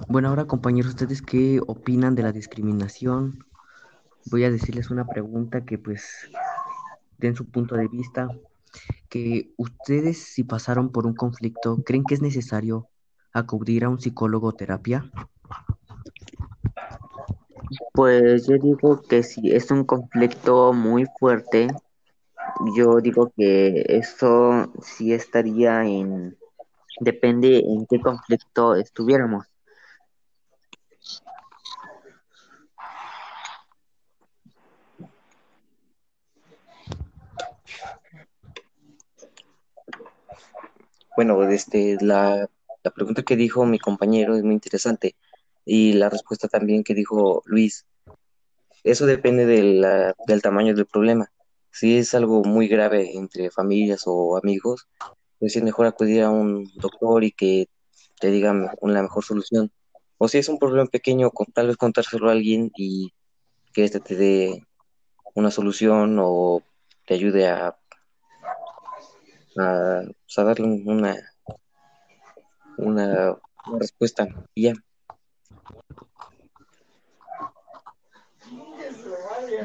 Bueno, 0.09 0.29
ahora 0.29 0.45
compañeros, 0.47 0.91
¿ustedes 0.91 1.23
qué 1.23 1.61
opinan 1.67 2.15
de 2.15 2.23
la 2.23 2.33
discriminación? 2.33 3.45
Voy 4.31 4.45
a 4.45 4.51
decirles 4.51 4.91
una 4.91 5.07
pregunta 5.07 5.65
que 5.65 5.79
pues 5.79 6.31
den 7.19 7.35
su 7.35 7.47
punto 7.47 7.75
de 7.77 7.89
vista, 7.89 8.29
que 9.09 9.53
ustedes 9.57 10.19
si 10.19 10.45
pasaron 10.45 10.91
por 10.91 11.07
un 11.07 11.15
conflicto, 11.15 11.83
¿creen 11.85 12.05
que 12.05 12.15
es 12.15 12.23
necesario 12.23 12.89
acudir 13.33 13.85
a 13.85 13.89
un 13.89 14.01
psicólogo 14.01 14.53
terapia? 14.53 15.11
Pues 17.93 18.47
yo 18.47 18.57
digo 18.59 19.03
que 19.03 19.23
si 19.23 19.53
es 19.53 19.71
un 19.71 19.85
conflicto 19.85 20.73
muy 20.73 21.07
fuerte, 21.19 21.69
yo 22.77 23.01
digo 23.01 23.33
que 23.37 23.85
eso 23.89 24.73
sí 24.83 25.13
estaría 25.13 25.85
en, 25.85 26.37
depende 27.01 27.59
en 27.59 27.87
qué 27.87 28.01
conflicto 28.01 28.75
estuviéramos. 28.75 29.54
Bueno, 41.17 41.43
este, 41.49 41.97
la, 42.01 42.49
la 42.83 42.91
pregunta 42.91 43.23
que 43.23 43.37
dijo 43.37 43.65
mi 43.65 43.79
compañero 43.79 44.37
es 44.37 44.43
muy 44.43 44.55
interesante 44.55 45.17
y 45.65 45.95
la 45.95 46.11
respuesta 46.11 46.49
también 46.49 46.85
que 46.85 46.95
dijo 46.95 47.43
Luis. 47.47 47.87
Eso 48.83 49.07
depende 49.07 49.47
del 49.47 50.43
tamaño 50.43 50.75
del 50.75 50.87
problema. 50.87 51.31
Si 51.71 51.97
es 51.97 52.15
algo 52.15 52.45
muy 52.45 52.69
grave 52.69 53.17
entre 53.17 53.51
familias 53.51 54.03
o 54.07 54.37
amigos, 54.37 54.87
pues 55.39 55.57
es 55.57 55.63
mejor 55.63 55.87
acudir 55.87 56.23
a 56.23 56.31
un 56.31 56.71
doctor 56.77 57.25
y 57.25 57.33
que 57.33 57.69
te 58.21 58.31
digan 58.31 58.69
una 58.81 59.03
mejor 59.03 59.25
solución. 59.25 59.73
O 60.19 60.29
si 60.29 60.39
es 60.39 60.49
un 60.49 60.59
problema 60.59 60.87
pequeño, 60.87 61.31
tal 61.55 61.69
vez 61.69 61.77
contárselo 61.77 62.29
a 62.29 62.33
alguien 62.33 62.71
y 62.77 63.13
que 63.73 63.85
éste 63.85 64.01
te 64.01 64.15
dé 64.15 64.67
una 65.35 65.51
solución 65.51 66.19
o 66.21 66.63
te 67.07 67.15
ayude 67.15 67.49
a, 67.49 67.77
a, 69.59 70.03
pues, 70.05 70.47
darle 70.47 70.83
una, 70.85 71.17
una, 72.77 73.37
una 73.67 73.79
respuesta 73.79 74.27
y 74.55 74.65
ya. 74.65 74.75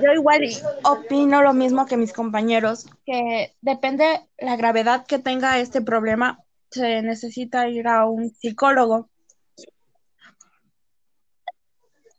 Yo 0.02 0.14
igual 0.14 0.42
opino 0.84 1.42
lo 1.42 1.54
mismo 1.54 1.86
que 1.86 1.98
mis 1.98 2.14
compañeros, 2.14 2.88
que 3.06 3.54
depende 3.62 4.22
la 4.38 4.56
gravedad 4.56 5.06
que 5.06 5.20
tenga 5.20 5.60
este 5.60 5.82
problema, 5.82 6.40
se 6.70 7.02
necesita 7.02 7.68
ir 7.68 7.88
a 7.88 8.06
un 8.06 8.30
psicólogo. 8.30 9.10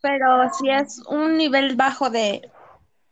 Pero 0.01 0.49
si 0.59 0.69
es 0.69 0.99
un 1.07 1.37
nivel 1.37 1.75
bajo 1.75 2.09
de 2.09 2.49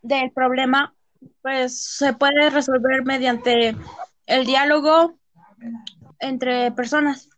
del 0.01 0.31
problema, 0.31 0.93
pues 1.41 1.81
se 1.81 2.13
puede 2.13 2.49
resolver 2.49 3.03
mediante 3.03 3.75
el 4.29 4.45
diálogo 4.45 5.15
entre 6.19 6.71
personas. 6.71 7.29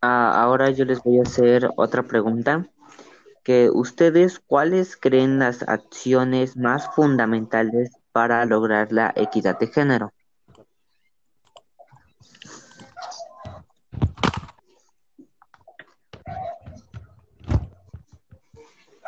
Ah, 0.00 0.42
ahora 0.42 0.70
yo 0.70 0.86
les 0.86 1.02
voy 1.02 1.18
a 1.18 1.22
hacer 1.22 1.68
otra 1.76 2.02
pregunta. 2.02 2.66
Que 3.44 3.70
ustedes, 3.70 4.38
¿cuáles 4.38 4.96
creen 4.96 5.38
las 5.38 5.62
acciones 5.62 6.56
más 6.56 6.88
fundamentales 6.94 7.90
para 8.12 8.44
lograr 8.46 8.92
la 8.92 9.12
equidad 9.16 9.58
de 9.58 9.66
género? 9.66 10.12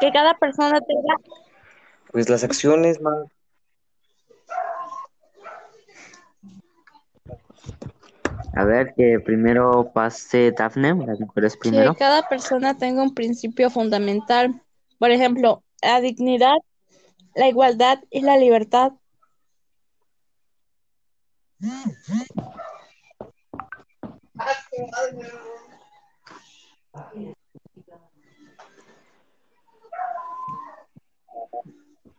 Que 0.02 0.11
cada 0.11 0.35
persona 0.37 0.80
tenga 0.80 1.14
Pues 2.11 2.28
las 2.28 2.42
acciones 2.42 3.00
más 3.00 3.28
A 8.56 8.64
ver, 8.64 8.94
que 8.97 9.21
primero 9.25 9.92
pase 9.94 10.50
Dafne, 10.50 10.94
las 11.06 11.21
mujeres 11.21 11.56
primero. 11.56 11.92
que 11.92 12.00
cada 12.00 12.28
persona 12.28 12.76
tenga 12.76 13.00
un 13.02 13.14
principio 13.14 13.71
fundamental. 13.71 14.61
Por 14.99 15.12
ejemplo, 15.12 15.62
la 15.80 16.00
dignidad, 16.00 16.56
la 17.37 17.47
igualdad 17.47 18.00
y 18.11 18.23
la 18.23 18.37
libertad. 18.37 18.94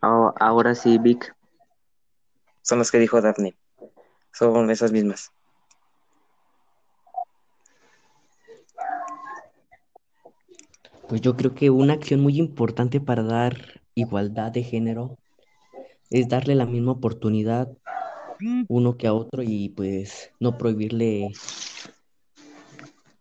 Ah, 0.06 0.34
ahora 0.38 0.74
sí, 0.74 0.98
Vic. 0.98 1.34
son 2.60 2.78
las 2.78 2.90
que 2.90 2.98
dijo 2.98 3.22
Daphne. 3.22 3.56
Son 4.32 4.70
esas 4.70 4.92
mismas. 4.92 5.32
Pues 11.08 11.22
yo 11.22 11.36
creo 11.36 11.54
que 11.54 11.70
una 11.70 11.94
acción 11.94 12.20
muy 12.20 12.36
importante 12.38 13.00
para 13.00 13.22
dar 13.22 13.80
igualdad 13.94 14.52
de 14.52 14.62
género 14.62 15.16
es 16.10 16.28
darle 16.28 16.54
la 16.54 16.66
misma 16.66 16.92
oportunidad 16.92 17.70
uno 18.68 18.98
que 18.98 19.06
a 19.06 19.14
otro 19.14 19.42
y 19.42 19.70
pues 19.70 20.32
no 20.38 20.58
prohibirle 20.58 21.32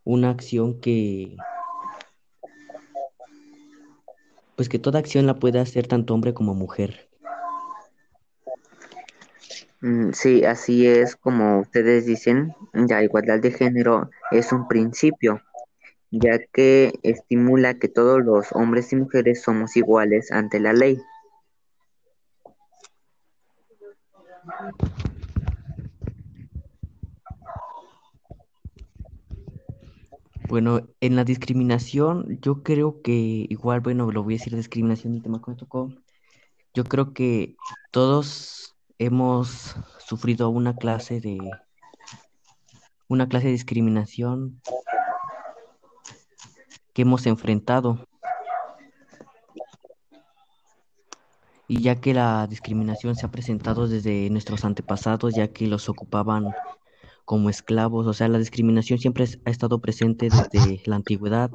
una 0.04 0.32
acción 0.32 0.82
que 0.82 1.38
pues 4.56 4.70
que 4.70 4.80
toda 4.80 5.00
acción 5.00 5.26
la 5.26 5.36
puede 5.36 5.60
hacer 5.60 5.88
tanto 5.88 6.14
hombre 6.14 6.34
como 6.34 6.54
mujer. 6.54 7.10
Mm, 9.82 10.12
Sí, 10.14 10.46
así 10.46 10.88
es 10.88 11.16
como 11.16 11.60
ustedes 11.60 12.06
dicen, 12.06 12.56
la 12.72 13.04
igualdad 13.04 13.40
de 13.40 13.52
género 13.52 14.10
es 14.32 14.52
un 14.52 14.68
principio, 14.68 15.42
ya 16.10 16.40
que 16.54 16.94
estimula 17.04 17.80
que 17.80 17.90
todos 17.90 18.24
los 18.24 18.52
hombres 18.54 18.94
y 18.94 18.96
mujeres 18.96 19.42
somos 19.42 19.76
iguales 19.76 20.32
ante 20.32 20.60
la 20.60 20.74
ley. 20.74 20.98
Bueno, 30.54 30.88
en 31.02 31.16
la 31.16 31.24
discriminación, 31.24 32.38
yo 32.40 32.62
creo 32.62 33.02
que 33.02 33.48
igual, 33.50 33.80
bueno, 33.80 34.12
lo 34.12 34.22
voy 34.22 34.36
a 34.36 34.38
decir 34.38 34.56
discriminación, 34.56 35.16
el 35.16 35.24
tema 35.24 35.42
que 35.42 35.50
me 35.50 35.58
tocó. 35.58 35.92
Yo 36.76 36.84
creo 36.84 37.12
que 37.12 37.56
todos 37.90 38.76
hemos 39.00 39.76
sufrido 39.98 40.52
una 40.52 40.76
clase 40.76 41.20
de 41.22 41.40
una 43.08 43.28
clase 43.28 43.48
de 43.48 43.54
discriminación 43.54 44.62
que 46.94 47.02
hemos 47.02 47.26
enfrentado. 47.26 48.08
Y 51.68 51.82
ya 51.82 52.00
que 52.00 52.14
la 52.14 52.46
discriminación 52.46 53.16
se 53.16 53.26
ha 53.26 53.32
presentado 53.32 53.88
desde 53.88 54.30
nuestros 54.30 54.66
antepasados, 54.66 55.34
ya 55.34 55.48
que 55.48 55.66
los 55.66 55.90
ocupaban 55.90 56.54
como 57.26 57.50
esclavos, 57.50 58.08
o 58.08 58.14
sea, 58.14 58.28
la 58.28 58.40
discriminación 58.40 59.00
siempre 59.00 59.26
ha 59.46 59.50
estado 59.50 59.80
presente 59.80 60.30
desde 60.52 60.82
la 60.86 60.96
antigüedad. 60.98 61.52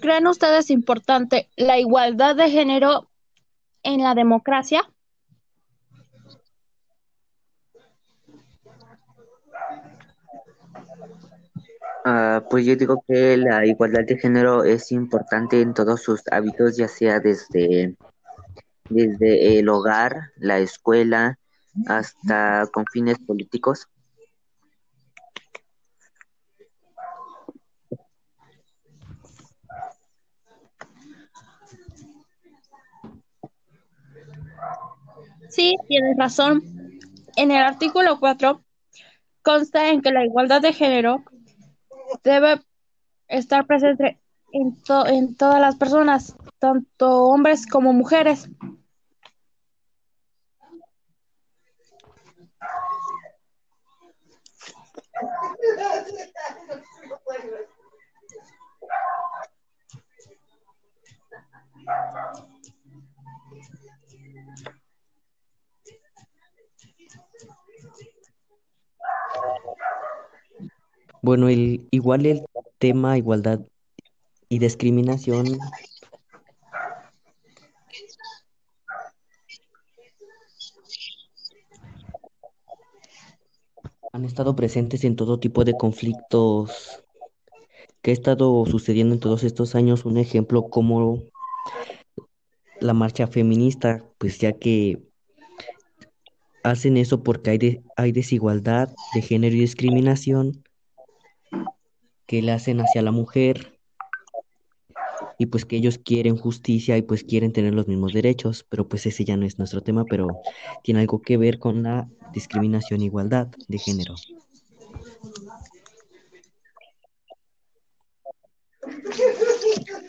¿Creen 0.00 0.26
ustedes 0.26 0.70
importante 0.70 1.50
la 1.56 1.78
igualdad 1.78 2.34
de 2.34 2.50
género 2.50 3.10
en 3.82 4.02
la 4.02 4.14
democracia? 4.14 4.90
Ah, 12.04 12.42
pues 12.48 12.64
yo 12.64 12.76
digo 12.76 13.04
que 13.06 13.36
la 13.36 13.66
igualdad 13.66 14.04
de 14.06 14.18
género 14.18 14.64
es 14.64 14.90
importante 14.90 15.60
en 15.60 15.74
todos 15.74 16.02
sus 16.02 16.22
hábitos, 16.30 16.76
ya 16.76 16.88
sea 16.88 17.20
desde, 17.20 17.94
desde 18.88 19.58
el 19.58 19.68
hogar, 19.68 20.30
la 20.36 20.58
escuela, 20.58 21.38
hasta 21.86 22.66
con 22.72 22.86
fines 22.86 23.18
políticos. 23.18 23.86
Sí, 35.50 35.76
tienes 35.88 36.16
razón. 36.16 36.62
En 37.36 37.50
el 37.50 37.62
artículo 37.62 38.18
4 38.18 38.62
consta 39.42 39.90
en 39.90 40.00
que 40.00 40.12
la 40.12 40.24
igualdad 40.24 40.62
de 40.62 40.72
género 40.72 41.24
debe 42.22 42.60
estar 43.28 43.66
presente 43.66 44.20
en, 44.52 44.80
to- 44.82 45.06
en 45.06 45.36
todas 45.36 45.60
las 45.60 45.76
personas, 45.76 46.36
tanto 46.58 47.24
hombres 47.24 47.66
como 47.66 47.92
mujeres. 47.92 48.48
Bueno, 71.22 71.48
el, 71.48 71.86
igual 71.90 72.26
el 72.26 72.44
tema 72.78 73.18
igualdad 73.18 73.60
y 74.48 74.58
discriminación 74.58 75.58
han 84.12 84.24
estado 84.24 84.56
presentes 84.56 85.04
en 85.04 85.16
todo 85.16 85.38
tipo 85.38 85.64
de 85.64 85.76
conflictos 85.76 87.04
que 88.02 88.10
ha 88.10 88.14
estado 88.14 88.64
sucediendo 88.66 89.14
en 89.14 89.20
todos 89.20 89.44
estos 89.44 89.74
años. 89.74 90.04
Un 90.04 90.16
ejemplo 90.16 90.68
como 90.68 91.22
la 92.80 92.94
marcha 92.94 93.26
feminista, 93.26 94.04
pues 94.18 94.38
ya 94.38 94.52
que 94.52 94.98
hacen 96.62 96.96
eso 96.96 97.22
porque 97.22 97.50
hay, 97.50 97.58
de- 97.58 97.82
hay 97.96 98.12
desigualdad 98.12 98.88
de 99.14 99.22
género 99.22 99.54
y 99.54 99.60
discriminación 99.60 100.64
que 102.30 102.42
le 102.42 102.52
hacen 102.52 102.80
hacia 102.80 103.02
la 103.02 103.10
mujer 103.10 103.76
y 105.36 105.46
pues 105.46 105.64
que 105.64 105.74
ellos 105.74 105.98
quieren 105.98 106.36
justicia 106.36 106.96
y 106.96 107.02
pues 107.02 107.24
quieren 107.24 107.52
tener 107.52 107.74
los 107.74 107.88
mismos 107.88 108.12
derechos, 108.12 108.64
pero 108.68 108.86
pues 108.86 109.04
ese 109.04 109.24
ya 109.24 109.36
no 109.36 109.44
es 109.46 109.58
nuestro 109.58 109.80
tema, 109.80 110.04
pero 110.04 110.40
tiene 110.84 111.00
algo 111.00 111.22
que 111.22 111.36
ver 111.36 111.58
con 111.58 111.82
la 111.82 112.08
discriminación 112.32 113.00
e 113.00 113.06
igualdad 113.06 113.48
de 113.66 113.78
género. 113.78 114.14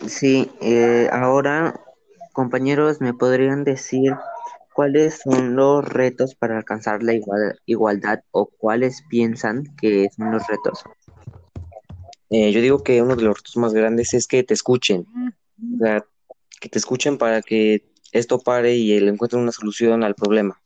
Sí, 0.07 0.47
eh, 0.61 1.09
ahora, 1.11 1.73
compañeros, 2.33 3.01
¿me 3.01 3.15
podrían 3.15 3.63
decir 3.63 4.13
cuáles 4.75 5.21
son 5.23 5.55
los 5.55 5.83
retos 5.83 6.35
para 6.35 6.55
alcanzar 6.57 7.01
la 7.01 7.13
igual- 7.15 7.59
igualdad 7.65 8.19
o 8.29 8.45
cuáles 8.45 9.01
piensan 9.09 9.63
que 9.81 10.07
son 10.15 10.29
los 10.29 10.45
retos? 10.45 10.83
Eh, 12.33 12.53
yo 12.53 12.61
digo 12.61 12.81
que 12.81 13.01
uno 13.01 13.17
de 13.17 13.23
los 13.23 13.35
retos 13.35 13.57
más 13.57 13.73
grandes 13.73 14.13
es 14.13 14.25
que 14.25 14.41
te 14.41 14.53
escuchen, 14.53 15.05
o 15.75 15.77
sea, 15.77 16.05
que 16.61 16.69
te 16.69 16.79
escuchen 16.79 17.17
para 17.17 17.41
que 17.41 17.83
esto 18.13 18.39
pare 18.39 18.73
y 18.73 18.97
le 19.01 19.09
encuentren 19.09 19.41
una 19.41 19.51
solución 19.51 20.01
al 20.05 20.15
problema. 20.15 20.61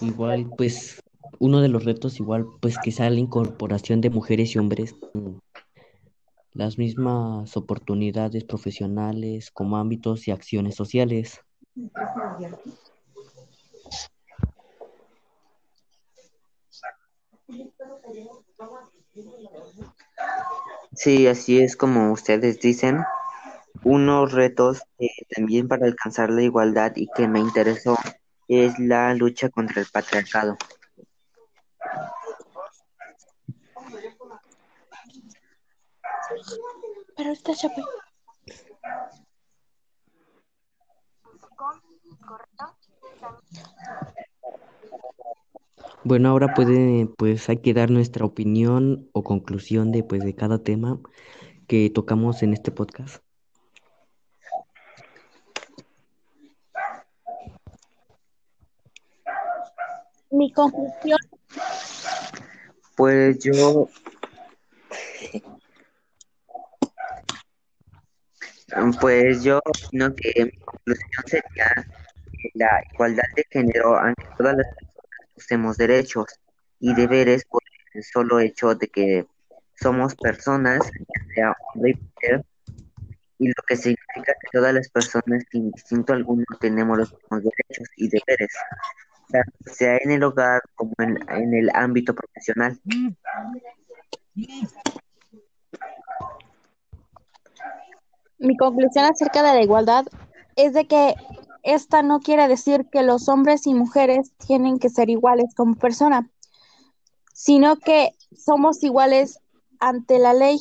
Igual, 0.00 0.48
pues, 0.56 1.00
uno 1.40 1.60
de 1.60 1.68
los 1.68 1.84
retos, 1.84 2.20
igual, 2.20 2.46
pues, 2.60 2.78
que 2.78 2.92
sea 2.92 3.10
la 3.10 3.18
incorporación 3.18 4.00
de 4.00 4.10
mujeres 4.10 4.54
y 4.54 4.60
hombres 4.60 4.94
con 4.94 5.40
las 6.52 6.78
mismas 6.78 7.56
oportunidades 7.56 8.44
profesionales 8.44 9.50
como 9.50 9.76
ámbitos 9.76 10.28
y 10.28 10.30
acciones 10.30 10.76
sociales. 10.76 11.40
Sí, 20.94 21.26
así 21.26 21.60
es 21.60 21.76
como 21.76 22.12
ustedes 22.12 22.60
dicen. 22.60 23.04
Unos 23.84 24.32
retos 24.32 24.82
también 25.34 25.68
para 25.68 25.86
alcanzar 25.86 26.30
la 26.30 26.42
igualdad 26.42 26.92
y 26.96 27.08
que 27.14 27.28
me 27.28 27.40
interesó 27.40 27.96
es 28.48 28.78
la 28.78 29.14
lucha 29.14 29.50
contra 29.50 29.82
el 29.82 29.86
patriarcado. 29.92 30.56
Pero 37.16 37.32
Bueno, 46.04 46.28
ahora 46.28 46.54
puede, 46.54 47.08
pues, 47.18 47.48
hay 47.48 47.58
que 47.58 47.74
dar 47.74 47.90
nuestra 47.90 48.24
opinión 48.24 49.08
o 49.12 49.24
conclusión 49.24 49.90
de, 49.90 50.04
pues, 50.04 50.22
de 50.22 50.34
cada 50.34 50.62
tema 50.62 51.00
que 51.66 51.90
tocamos 51.90 52.42
en 52.42 52.52
este 52.52 52.70
podcast. 52.70 53.22
Mi 60.30 60.52
conclusión, 60.52 61.18
Pues 62.96 63.38
yo, 63.42 63.88
pues 69.00 69.42
yo 69.42 69.60
opino 69.64 70.14
que 70.14 70.44
mi 70.44 70.52
conclusión 70.58 71.24
sería 71.26 71.86
la 72.54 72.82
igualdad 72.92 73.24
de 73.34 73.44
género, 73.50 73.98
aunque 73.98 74.26
todas 74.36 74.56
las 74.56 74.66
personas 74.66 75.30
poseemos 75.34 75.76
derechos 75.76 76.26
y 76.80 76.94
deberes 76.94 77.44
por 77.44 77.62
el 77.94 78.04
solo 78.04 78.40
hecho 78.40 78.74
de 78.74 78.88
que 78.88 79.26
somos 79.80 80.14
personas, 80.14 80.90
y 83.38 83.48
lo 83.48 83.62
que 83.66 83.76
significa 83.76 84.32
que 84.40 84.48
todas 84.52 84.72
las 84.72 84.88
personas, 84.88 85.44
sin 85.50 85.70
distinto 85.70 86.12
alguno, 86.12 86.44
tenemos 86.60 86.98
los 86.98 87.12
mismos 87.12 87.42
derechos 87.42 87.88
y 87.96 88.08
deberes, 88.08 88.50
sea 89.66 89.98
en 89.98 90.12
el 90.12 90.22
hogar 90.22 90.62
como 90.74 90.94
en, 90.98 91.18
en 91.28 91.54
el 91.54 91.70
ámbito 91.74 92.14
profesional. 92.14 92.80
Mi 98.38 98.56
conclusión 98.56 99.04
acerca 99.04 99.42
de 99.42 99.54
la 99.54 99.62
igualdad 99.62 100.06
es 100.56 100.72
de 100.72 100.86
que 100.86 101.14
esta 101.62 102.02
no 102.02 102.20
quiere 102.20 102.48
decir 102.48 102.86
que 102.90 103.02
los 103.02 103.28
hombres 103.28 103.66
y 103.66 103.74
mujeres 103.74 104.32
tienen 104.46 104.78
que 104.78 104.88
ser 104.88 105.10
iguales 105.10 105.54
como 105.54 105.74
persona, 105.74 106.30
sino 107.32 107.76
que 107.76 108.12
somos 108.36 108.82
iguales 108.82 109.40
ante 109.80 110.18
la 110.18 110.32
ley. 110.32 110.58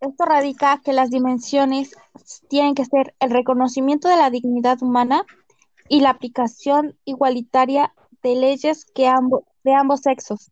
Esto 0.00 0.24
radica 0.24 0.80
que 0.84 0.92
las 0.92 1.10
dimensiones 1.10 1.92
tienen 2.48 2.74
que 2.74 2.84
ser 2.84 3.14
el 3.20 3.30
reconocimiento 3.30 4.08
de 4.08 4.16
la 4.16 4.30
dignidad 4.30 4.82
humana 4.82 5.24
y 5.88 6.00
la 6.00 6.10
aplicación 6.10 6.96
igualitaria 7.04 7.94
de 8.22 8.34
leyes 8.34 8.84
que 8.84 9.10
de 9.64 9.74
ambos 9.74 10.00
sexos, 10.00 10.50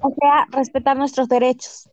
o 0.00 0.14
sea, 0.18 0.46
respetar 0.50 0.96
nuestros 0.96 1.28
derechos. 1.28 1.90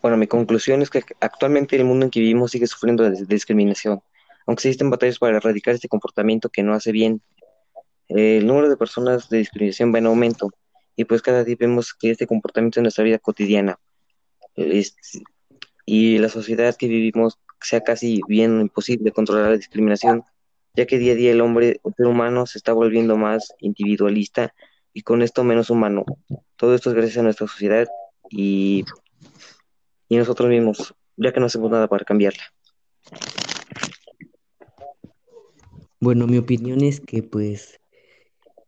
Bueno, 0.00 0.16
mi 0.16 0.26
conclusión 0.26 0.82
es 0.82 0.90
que 0.90 1.02
actualmente 1.20 1.76
el 1.76 1.84
mundo 1.84 2.04
en 2.04 2.10
que 2.10 2.20
vivimos 2.20 2.52
sigue 2.52 2.66
sufriendo 2.66 3.08
de, 3.08 3.24
discriminación, 3.26 4.00
aunque 4.46 4.68
existen 4.68 4.90
batallas 4.90 5.18
para 5.18 5.36
erradicar 5.38 5.74
este 5.74 5.88
comportamiento 5.88 6.48
que 6.48 6.62
no 6.62 6.74
hace 6.74 6.92
bien. 6.92 7.20
El 8.08 8.46
número 8.46 8.68
de 8.68 8.76
personas 8.76 9.28
de 9.28 9.38
discriminación 9.38 9.92
va 9.92 9.98
en 9.98 10.06
aumento 10.06 10.50
y 10.96 11.04
pues 11.04 11.20
cada 11.20 11.44
día 11.44 11.56
vemos 11.58 11.94
que 11.94 12.10
este 12.10 12.26
comportamiento 12.26 12.80
en 12.80 12.84
nuestra 12.84 13.04
vida 13.04 13.18
cotidiana 13.18 13.78
y 15.86 16.18
la 16.18 16.28
sociedad 16.28 16.76
que 16.76 16.88
vivimos 16.88 17.38
sea 17.60 17.82
casi 17.82 18.20
bien 18.28 18.60
imposible 18.60 19.12
controlar 19.12 19.50
la 19.50 19.56
discriminación, 19.56 20.22
ya 20.74 20.86
que 20.86 20.98
día 20.98 21.12
a 21.12 21.16
día 21.16 21.32
el 21.32 21.40
hombre, 21.40 21.80
el 21.84 21.94
ser 21.96 22.06
humano, 22.06 22.46
se 22.46 22.58
está 22.58 22.72
volviendo 22.72 23.16
más 23.16 23.54
individualista 23.60 24.54
y 24.92 25.02
con 25.02 25.22
esto 25.22 25.44
menos 25.44 25.70
humano. 25.70 26.04
Todo 26.56 26.74
esto 26.74 26.90
es 26.90 26.96
gracias 26.96 27.18
a 27.18 27.22
nuestra 27.22 27.46
sociedad 27.46 27.88
y 28.30 28.84
y 30.08 30.16
nosotros 30.16 30.48
mismos, 30.48 30.94
ya 31.16 31.32
que 31.32 31.40
no 31.40 31.46
hacemos 31.46 31.70
nada 31.70 31.88
para 31.88 32.04
cambiarla. 32.04 32.42
Bueno, 36.00 36.26
mi 36.26 36.38
opinión 36.38 36.82
es 36.82 37.00
que 37.00 37.22
pues 37.22 37.80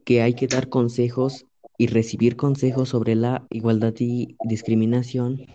que 0.04 0.22
hay 0.22 0.34
que 0.34 0.48
dar 0.48 0.68
consejos 0.68 1.46
y 1.78 1.86
recibir 1.86 2.36
consejos 2.36 2.88
sobre 2.88 3.14
la 3.14 3.46
igualdad 3.50 3.94
y 3.98 4.36
discriminación 4.44 5.46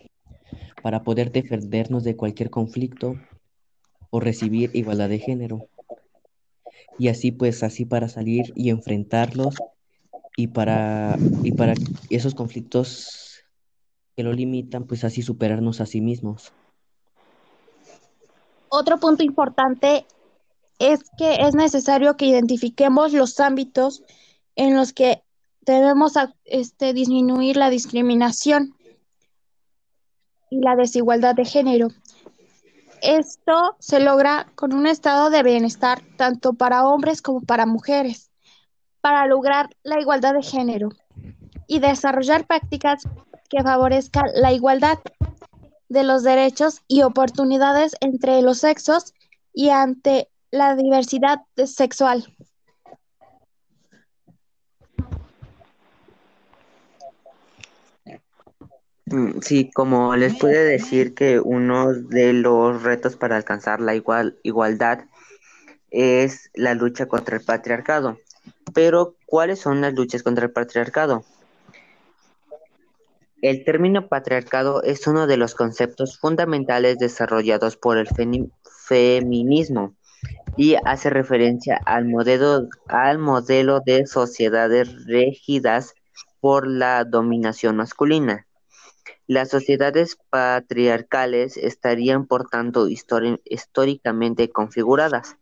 para 0.81 1.03
poder 1.03 1.31
defendernos 1.31 2.03
de 2.03 2.15
cualquier 2.15 2.49
conflicto 2.49 3.15
o 4.09 4.19
recibir 4.19 4.71
igualdad 4.73 5.09
de 5.09 5.19
género. 5.19 5.67
Y 6.97 7.09
así 7.09 7.31
pues 7.31 7.61
así 7.63 7.85
para 7.85 8.07
salir 8.07 8.53
y 8.55 8.69
enfrentarlos 8.69 9.55
y 10.37 10.47
para 10.47 11.17
y 11.43 11.51
para 11.51 11.73
esos 12.09 12.33
conflictos 12.33 13.24
que 14.15 14.23
lo 14.23 14.33
limitan, 14.33 14.85
pues 14.85 15.03
así 15.03 15.21
superarnos 15.21 15.81
a 15.81 15.85
sí 15.85 16.01
mismos. 16.01 16.53
Otro 18.69 18.99
punto 18.99 19.23
importante 19.23 20.05
es 20.79 20.99
que 21.17 21.35
es 21.41 21.55
necesario 21.55 22.17
que 22.17 22.25
identifiquemos 22.25 23.13
los 23.13 23.39
ámbitos 23.39 24.03
en 24.55 24.75
los 24.75 24.93
que 24.93 25.23
debemos 25.61 26.13
este, 26.45 26.93
disminuir 26.93 27.57
la 27.57 27.69
discriminación 27.69 28.75
y 30.49 30.59
la 30.59 30.75
desigualdad 30.75 31.35
de 31.35 31.45
género. 31.45 31.87
Esto 33.01 33.75
se 33.79 33.99
logra 33.99 34.47
con 34.55 34.73
un 34.73 34.87
estado 34.87 35.29
de 35.29 35.43
bienestar 35.43 36.01
tanto 36.17 36.53
para 36.53 36.85
hombres 36.87 37.21
como 37.21 37.41
para 37.41 37.65
mujeres, 37.65 38.31
para 39.01 39.25
lograr 39.27 39.69
la 39.83 39.99
igualdad 39.99 40.33
de 40.33 40.43
género 40.43 40.89
y 41.67 41.79
desarrollar 41.79 42.45
prácticas 42.45 43.03
que 43.55 43.63
favorezcan 43.63 44.25
la 44.33 44.51
igualdad 44.51 44.99
de 45.87 46.03
los 46.03 46.23
derechos 46.23 46.81
y 46.87 47.03
oportunidades 47.03 47.95
entre 48.01 48.41
los 48.41 48.59
sexos 48.59 49.13
y 49.53 49.69
ante 49.69 50.29
la 50.51 50.75
diversidad 50.75 51.39
sexual. 51.65 52.25
Mm, 59.05 59.39
Sí, 59.41 59.71
como 59.71 60.15
les 60.15 60.35
pude 60.35 60.65
decir 60.65 61.13
que 61.13 61.39
uno 61.39 61.93
de 61.93 62.33
los 62.33 62.83
retos 62.83 63.15
para 63.15 63.37
alcanzar 63.37 63.79
la 63.79 63.95
igual, 63.95 64.37
igualdad 64.43 65.05
es 65.91 66.49
la 66.55 66.73
lucha 66.73 67.05
contra 67.05 67.37
el 67.37 67.43
patriarcado. 67.43 68.17
Pero, 68.73 69.15
¿cuáles 69.25 69.59
son 69.59 69.79
las 69.79 69.93
luchas 69.93 70.23
contra 70.23 70.45
el 70.45 70.51
patriarcado? 70.51 71.23
El 73.45 73.63
término 73.63 74.07
patriarcado 74.07 74.81
es 74.81 75.05
uno 75.05 75.27
de 75.27 75.37
los 75.37 75.53
conceptos 75.53 76.17
fundamentales 76.17 76.97
desarrollados 76.97 77.77
por 77.77 77.99
el 77.99 78.07
feminismo 78.87 79.93
y 80.57 80.77
hace 80.83 81.11
referencia 81.11 81.79
al 81.85 82.05
modelo, 82.05 82.67
de 83.85 84.07
sociedades 84.07 85.05
regidas 85.05 85.93
por 86.39 86.67
la 86.67 87.03
dominación 87.03 87.75
masculina. 87.75 88.47
Las 89.27 89.49
sociedades 89.49 90.17
patriarcales 90.31 91.55
estarían, 91.55 92.25
por 92.25 92.49
tanto, 92.49 92.87
históricamente 92.87 94.49
configuradas. 94.49 95.37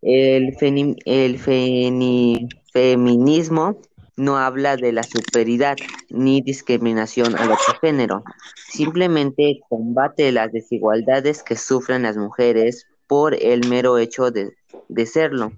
El 0.00 0.56
feminismo 2.72 3.82
no 4.18 4.36
habla 4.36 4.76
de 4.76 4.92
la 4.92 5.02
superioridad 5.02 5.76
ni 6.10 6.42
discriminación 6.42 7.36
al 7.36 7.52
otro 7.52 7.74
género, 7.80 8.24
simplemente 8.70 9.60
combate 9.68 10.32
las 10.32 10.52
desigualdades 10.52 11.42
que 11.42 11.56
sufren 11.56 12.02
las 12.02 12.16
mujeres 12.16 12.86
por 13.06 13.34
el 13.34 13.66
mero 13.68 13.96
hecho 13.96 14.30
de, 14.30 14.52
de 14.88 15.06
serlo. 15.06 15.52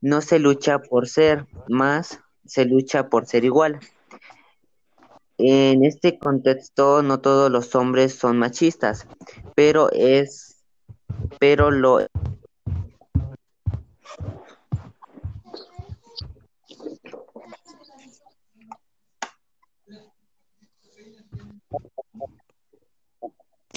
No 0.00 0.20
se 0.20 0.38
lucha 0.38 0.78
por 0.78 1.08
ser 1.08 1.46
más, 1.68 2.20
se 2.44 2.64
lucha 2.64 3.08
por 3.08 3.26
ser 3.26 3.44
igual. 3.44 3.80
En 5.38 5.84
este 5.84 6.18
contexto 6.18 7.02
no 7.02 7.20
todos 7.20 7.50
los 7.50 7.74
hombres 7.74 8.14
son 8.14 8.38
machistas, 8.38 9.06
pero 9.54 9.90
es 9.92 10.48
pero 11.38 11.70
lo 11.70 12.06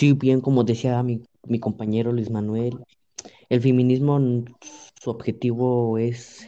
Sí, 0.02 0.14
bien, 0.14 0.42
como 0.42 0.64
decía 0.64 1.04
mi, 1.04 1.22
mi 1.46 1.60
compañero 1.60 2.12
Luis 2.12 2.32
Manuel, 2.32 2.76
el 3.50 3.62
feminismo, 3.62 4.20
su 5.00 5.12
objetivo 5.12 6.00
es, 6.00 6.48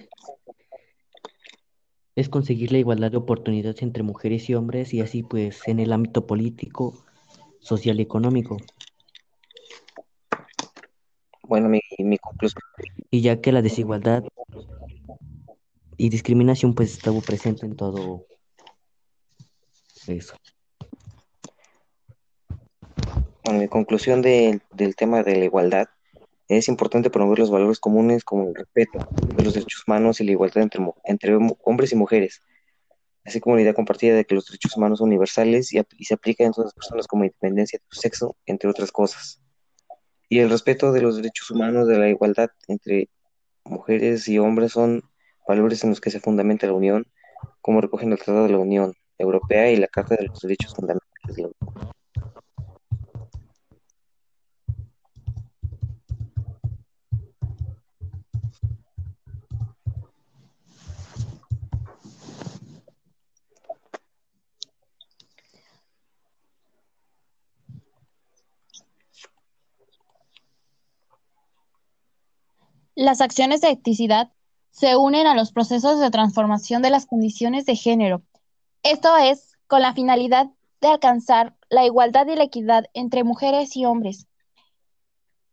es 2.16 2.30
conseguir 2.30 2.72
la 2.72 2.80
igualdad 2.80 3.12
de 3.12 3.18
oportunidades 3.18 3.84
entre 3.84 4.02
mujeres 4.02 4.50
y 4.50 4.56
hombres 4.56 4.92
y 4.96 5.02
así 5.02 5.22
pues 5.22 5.68
en 5.68 5.80
el 5.80 5.94
ámbito 5.94 6.26
político, 6.26 7.06
social 7.60 8.00
y 8.00 8.02
económico. 8.02 8.58
Bueno, 11.44 11.70
mi, 11.70 11.82
mi 12.00 12.18
conclusión. 12.18 12.64
Y 13.12 13.22
ya 13.22 13.40
que 13.40 13.52
la 13.52 13.62
desigualdad 13.62 14.24
y 15.96 16.10
discriminación 16.10 16.74
pues 16.74 16.94
estuvo 16.94 17.22
presente 17.22 17.68
en 17.68 17.76
todo 17.76 18.26
eso. 20.08 20.34
Mi 23.54 23.68
conclusión 23.68 24.24
del 24.24 24.62
tema 24.96 25.22
de 25.22 25.36
la 25.36 25.46
igualdad 25.46 25.88
es 26.48 26.68
importante 26.68 27.12
promover 27.12 27.38
los 27.38 27.52
valores 27.52 27.80
comunes 27.80 28.24
como 28.24 28.48
el 28.50 28.56
respeto 28.56 29.08
de 29.36 29.44
los 29.44 29.54
derechos 29.54 29.84
humanos 29.88 30.20
y 30.20 30.26
la 30.26 30.32
igualdad 30.32 30.68
entre, 31.06 31.38
hombres 31.64 31.92
y 31.92 31.96
mujeres, 31.96 32.42
así 33.24 33.40
como 33.40 33.56
la 33.56 33.62
idea 33.62 33.76
compartida 33.76 34.16
de 34.16 34.26
que 34.26 34.34
los 34.34 34.48
derechos 34.48 34.76
humanos 34.76 35.00
son 35.00 35.10
universales 35.10 35.72
y, 35.72 35.80
y 35.98 36.06
se 36.06 36.16
aplican 36.16 36.48
en 36.48 36.54
todas 36.54 36.70
las 36.70 36.74
personas 36.74 37.08
como 37.08 37.26
independencia 37.26 37.78
de 37.78 37.86
su 37.90 38.02
sexo, 38.02 38.36
entre 38.48 38.70
otras 38.70 38.92
cosas. 38.92 39.40
Y 40.30 40.40
el 40.40 40.50
respeto 40.50 40.92
de 40.92 41.02
los 41.02 41.18
derechos 41.18 41.52
humanos, 41.52 41.88
de 41.88 42.00
la 42.00 42.10
igualdad 42.10 42.50
entre 42.68 43.10
mujeres 43.66 44.28
y 44.28 44.40
hombres 44.40 44.72
son 44.72 45.04
valores 45.48 45.84
en 45.84 45.92
los 45.92 46.02
que 46.02 46.10
se 46.10 46.20
fundamenta 46.20 46.66
la 46.66 46.74
Unión, 46.74 47.06
como 47.62 47.82
recogen 47.82 48.12
el 48.12 48.18
Tratado 48.18 48.46
de 48.46 48.52
la 48.52 48.58
Unión 48.58 48.96
Europea 49.20 49.72
y 49.72 49.76
la 49.76 49.88
Carta 49.88 50.16
de 50.16 50.26
los 50.26 50.40
Derechos 50.40 50.74
Fundamentales 50.74 51.36
de 51.36 51.44
la 51.44 51.50
Unión. 51.50 51.63
Las 72.96 73.22
acciones 73.22 73.62
de 73.62 73.70
etnicidad 73.70 74.32
se 74.72 74.98
unen 74.98 75.28
a 75.28 75.36
los 75.36 75.52
procesos 75.52 76.00
de 76.00 76.12
transformación 76.12 76.82
de 76.82 76.90
las 76.90 77.06
condiciones 77.06 77.66
de 77.66 77.76
género, 77.76 78.24
esto 78.84 79.16
es, 79.16 79.58
con 79.68 79.82
la 79.82 79.94
finalidad 79.94 80.48
de 80.82 80.90
alcanzar 80.90 81.56
la 81.70 81.86
igualdad 81.86 82.28
y 82.28 82.36
la 82.36 82.44
equidad 82.44 82.86
entre 82.94 83.24
mujeres 83.24 83.78
y 83.78 83.86
hombres. 83.86 84.28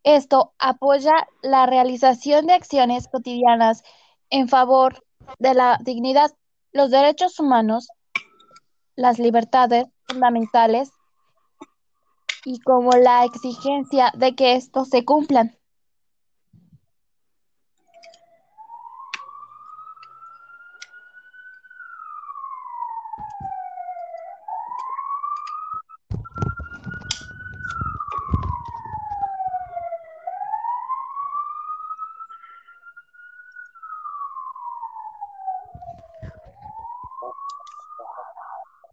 Esto 0.03 0.53
apoya 0.59 1.29
la 1.41 1.67
realización 1.67 2.47
de 2.47 2.55
acciones 2.55 3.07
cotidianas 3.07 3.85
en 4.31 4.49
favor 4.49 5.05
de 5.39 5.55
la 5.55 5.79
dignidad, 5.81 6.33
los 6.73 6.91
derechos 6.91 7.39
humanos, 7.39 7.89
las 8.97 9.21
libertades 9.21 9.87
fundamentales 10.09 10.91
y 12.45 12.59
como 12.61 12.91
la 12.93 13.25
exigencia 13.25 14.13
de 14.17 14.35
que 14.35 14.55
estos 14.55 14.89
se 14.89 15.05
cumplan. 15.05 15.57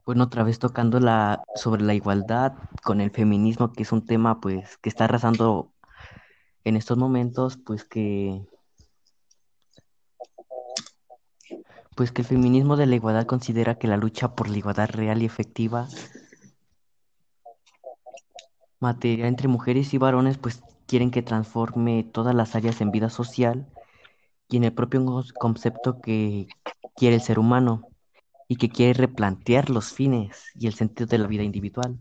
Bueno, 0.07 0.23
otra 0.23 0.43
vez 0.43 0.57
tocando 0.57 1.01
la 1.01 1.43
sobre 1.55 1.83
la 1.83 1.93
igualdad 1.93 2.53
con 2.81 3.01
el 3.01 3.11
feminismo, 3.11 3.73
que 3.73 3.83
es 3.83 3.91
un 3.91 4.05
tema 4.05 4.39
pues 4.39 4.77
que 4.77 4.87
está 4.87 5.03
arrasando 5.03 5.73
en 6.63 6.77
estos 6.77 6.97
momentos, 6.97 7.57
pues 7.57 7.83
que 7.83 8.41
pues 11.97 12.11
que 12.11 12.21
el 12.21 12.27
feminismo 12.27 12.77
de 12.77 12.85
la 12.85 12.95
igualdad 12.95 13.25
considera 13.25 13.79
que 13.79 13.87
la 13.87 13.97
lucha 13.97 14.35
por 14.35 14.49
la 14.49 14.57
igualdad 14.59 14.87
real 14.89 15.23
y 15.23 15.25
efectiva 15.25 15.87
materia 18.79 19.27
entre 19.27 19.47
mujeres 19.47 19.95
y 19.95 19.97
varones 19.97 20.37
pues 20.37 20.61
quieren 20.85 21.09
que 21.09 21.23
transforme 21.23 22.03
todas 22.03 22.35
las 22.35 22.55
áreas 22.55 22.81
en 22.81 22.91
vida 22.91 23.09
social 23.09 23.67
y 24.47 24.57
en 24.57 24.65
el 24.65 24.73
propio 24.73 25.03
concepto 25.39 25.99
que 25.99 26.47
quiere 26.95 27.15
el 27.15 27.21
ser 27.21 27.39
humano 27.39 27.87
y 28.47 28.57
que 28.57 28.69
quiere 28.69 28.93
replantear 28.93 29.71
los 29.71 29.91
fines 29.91 30.45
y 30.53 30.67
el 30.67 30.75
sentido 30.75 31.07
de 31.07 31.17
la 31.17 31.27
vida 31.27 31.43
individual. 31.43 31.97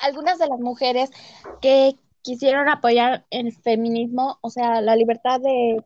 Algunas 0.00 0.38
de 0.38 0.48
las 0.48 0.58
mujeres 0.58 1.10
que 1.60 1.96
quisieron 2.22 2.68
apoyar 2.68 3.26
el 3.30 3.52
feminismo, 3.52 4.38
o 4.40 4.50
sea, 4.50 4.80
la 4.80 4.96
libertad 4.96 5.40
de 5.40 5.82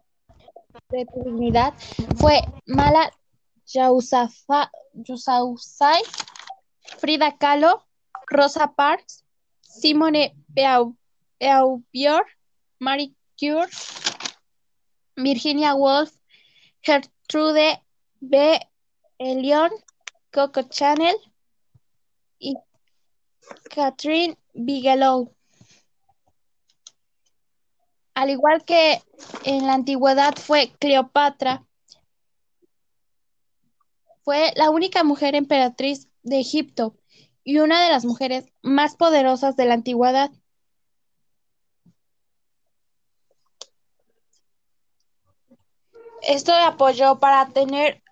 de 0.91 1.07
dignidad 1.25 1.75
fue 2.17 2.41
Mala 2.67 3.13
Yousafzai, 3.67 4.73
Frida 6.99 7.37
Kahlo, 7.39 7.85
Rosa 8.27 8.73
Parks, 8.75 9.25
Simone 9.61 10.35
Beauvoir, 10.49 12.25
Marie 12.79 13.15
Curie, 13.37 13.69
Virginia 15.17 15.75
Woolf, 15.75 16.13
Gertrude 16.83 17.83
B. 18.21 18.61
Elion, 19.19 19.71
Coco 20.33 20.63
Chanel 20.63 21.17
Catherine 23.75 24.37
Bigelow. 24.53 25.35
Al 28.15 28.31
igual 28.31 28.65
que 28.65 29.03
en 29.45 29.67
la 29.67 29.75
antigüedad 29.75 30.35
fue 30.37 30.73
Cleopatra, 30.79 31.65
fue 34.23 34.53
la 34.57 34.71
única 34.71 35.05
mujer 35.05 35.35
emperatriz 35.35 36.09
de 36.23 36.41
Egipto 36.41 36.97
y 37.43 37.59
una 37.59 37.83
de 37.83 37.91
las 37.91 38.05
mujeres 38.05 38.47
más 38.63 38.97
poderosas 38.97 39.57
de 39.57 39.67
la 39.67 39.75
antigüedad. 39.75 40.31
esto 46.27 46.53
apoyó 46.53 47.19
para 47.19 47.47
tener, 47.49 48.03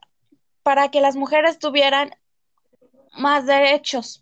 para 0.62 0.90
que 0.90 1.00
las 1.00 1.16
mujeres 1.16 1.58
tuvieran 1.58 2.10
más 3.12 3.46
derechos. 3.46 4.21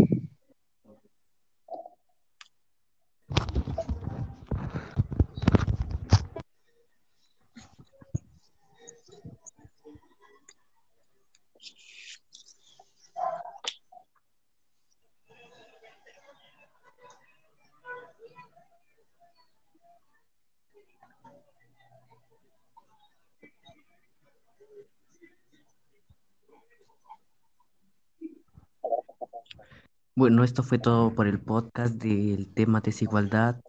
Bueno, 30.21 30.43
esto 30.43 30.61
fue 30.61 30.77
todo 30.77 31.15
por 31.15 31.25
el 31.25 31.39
podcast 31.39 31.95
del 31.95 32.53
tema 32.53 32.79
desigualdad, 32.79 33.59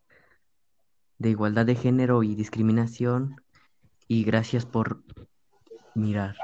de 1.17 1.31
igualdad 1.31 1.65
de 1.65 1.77
género 1.77 2.23
y 2.23 2.35
discriminación. 2.35 3.37
Y 4.07 4.23
gracias 4.25 4.67
por 4.67 5.03
mirar. 5.95 6.37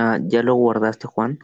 Ah, 0.00 0.18
¿ya 0.26 0.42
lo 0.42 0.54
guardaste, 0.54 1.06
Juan? 1.06 1.38